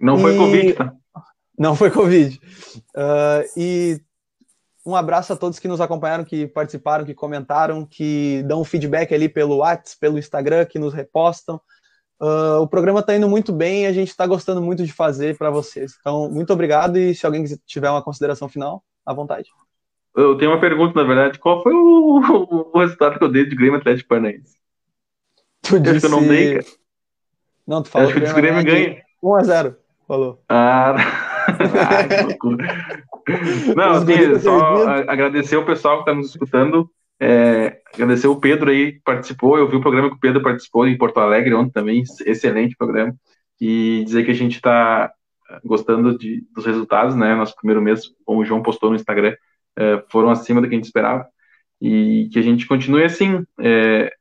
[0.00, 0.22] Não e...
[0.22, 0.94] foi Covid, tá?
[1.58, 2.40] Não foi Covid.
[2.96, 4.00] Uh, e
[4.86, 9.28] um abraço a todos que nos acompanharam, que participaram, que comentaram, que dão feedback ali
[9.28, 11.60] pelo WhatsApp, pelo Instagram, que nos repostam.
[12.20, 15.36] Uh, o programa está indo muito bem e a gente está gostando muito de fazer
[15.38, 15.96] para vocês.
[16.00, 19.48] Então, muito obrigado e se alguém tiver uma consideração final, à vontade.
[20.16, 21.38] Eu tenho uma pergunta, na verdade.
[21.38, 24.56] Qual foi o, o resultado que eu dei de Grêmio Atlético Paranaense?
[25.62, 25.96] Tu disse...
[25.96, 26.66] Acho que eu não dei, cara.
[27.66, 29.02] Não, tu falou Acho que o Grêmio ganha.
[29.22, 30.42] 1x0, falou.
[30.48, 30.96] Ah,
[32.08, 32.66] que loucura.
[33.76, 36.90] Não, assim, só agradecer o pessoal que está nos escutando.
[37.20, 39.58] É, agradecer o Pedro aí que participou.
[39.58, 43.14] Eu vi o programa que o Pedro participou em Porto Alegre ontem também, excelente programa.
[43.60, 45.12] E dizer que a gente está
[45.64, 47.34] gostando de, dos resultados, né?
[47.34, 49.34] Nosso primeiro mês, como o João postou no Instagram,
[49.76, 51.26] é, foram acima do que a gente esperava.
[51.80, 53.44] E que a gente continue assim.
[53.60, 54.12] É,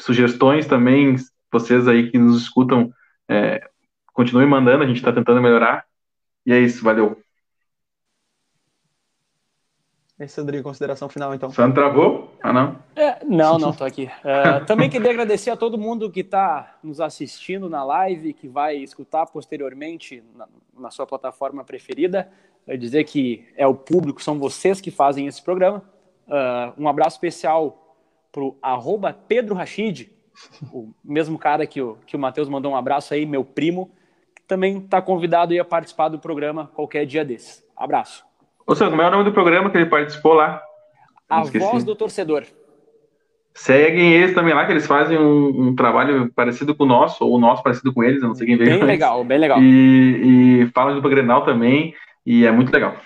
[0.00, 1.16] sugestões também,
[1.52, 2.92] vocês aí que nos escutam,
[3.28, 3.68] é,
[4.12, 5.84] continuem mandando, a gente está tentando melhorar.
[6.46, 7.23] E é isso, valeu.
[10.18, 11.50] É isso, Rodrigo, consideração final, então.
[11.50, 12.32] Você não travou?
[12.40, 12.78] Ah, não?
[12.94, 14.04] É, não, não, tô aqui.
[14.04, 18.76] Uh, também queria agradecer a todo mundo que está nos assistindo na live, que vai
[18.76, 20.46] escutar posteriormente na,
[20.78, 22.30] na sua plataforma preferida.
[22.64, 25.82] Vai dizer que é o público, são vocês que fazem esse programa.
[26.28, 27.96] Uh, um abraço especial
[28.30, 30.10] pro arroba Pedro Rachid,
[30.72, 33.90] o mesmo cara que o, que o Matheus mandou um abraço aí, meu primo,
[34.34, 37.64] que também está convidado a participar do programa qualquer dia desses.
[37.76, 38.24] Abraço.
[38.66, 40.62] Ô, Sandro, como é o nome do programa que ele participou lá?
[41.28, 42.44] A Voz do Torcedor.
[43.54, 47.34] Seguem eles também lá, que eles fazem um, um, trabalho parecido com o nosso, ou
[47.34, 48.78] o nosso parecido com eles, eu não sei quem veio.
[48.78, 49.62] Bem legal, bem legal.
[49.62, 51.94] E, e falam do Grenal também,
[52.26, 52.96] e é muito legal.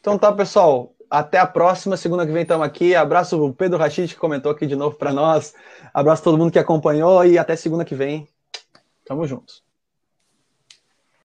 [0.00, 0.92] Então tá, pessoal.
[1.08, 1.96] Até a próxima.
[1.96, 2.94] Segunda que vem estamos aqui.
[2.94, 5.54] Abraço o Pedro Rachid, que comentou aqui de novo para nós.
[5.94, 8.26] Abraço todo mundo que acompanhou e até segunda que vem.
[9.04, 9.62] Tamo juntos.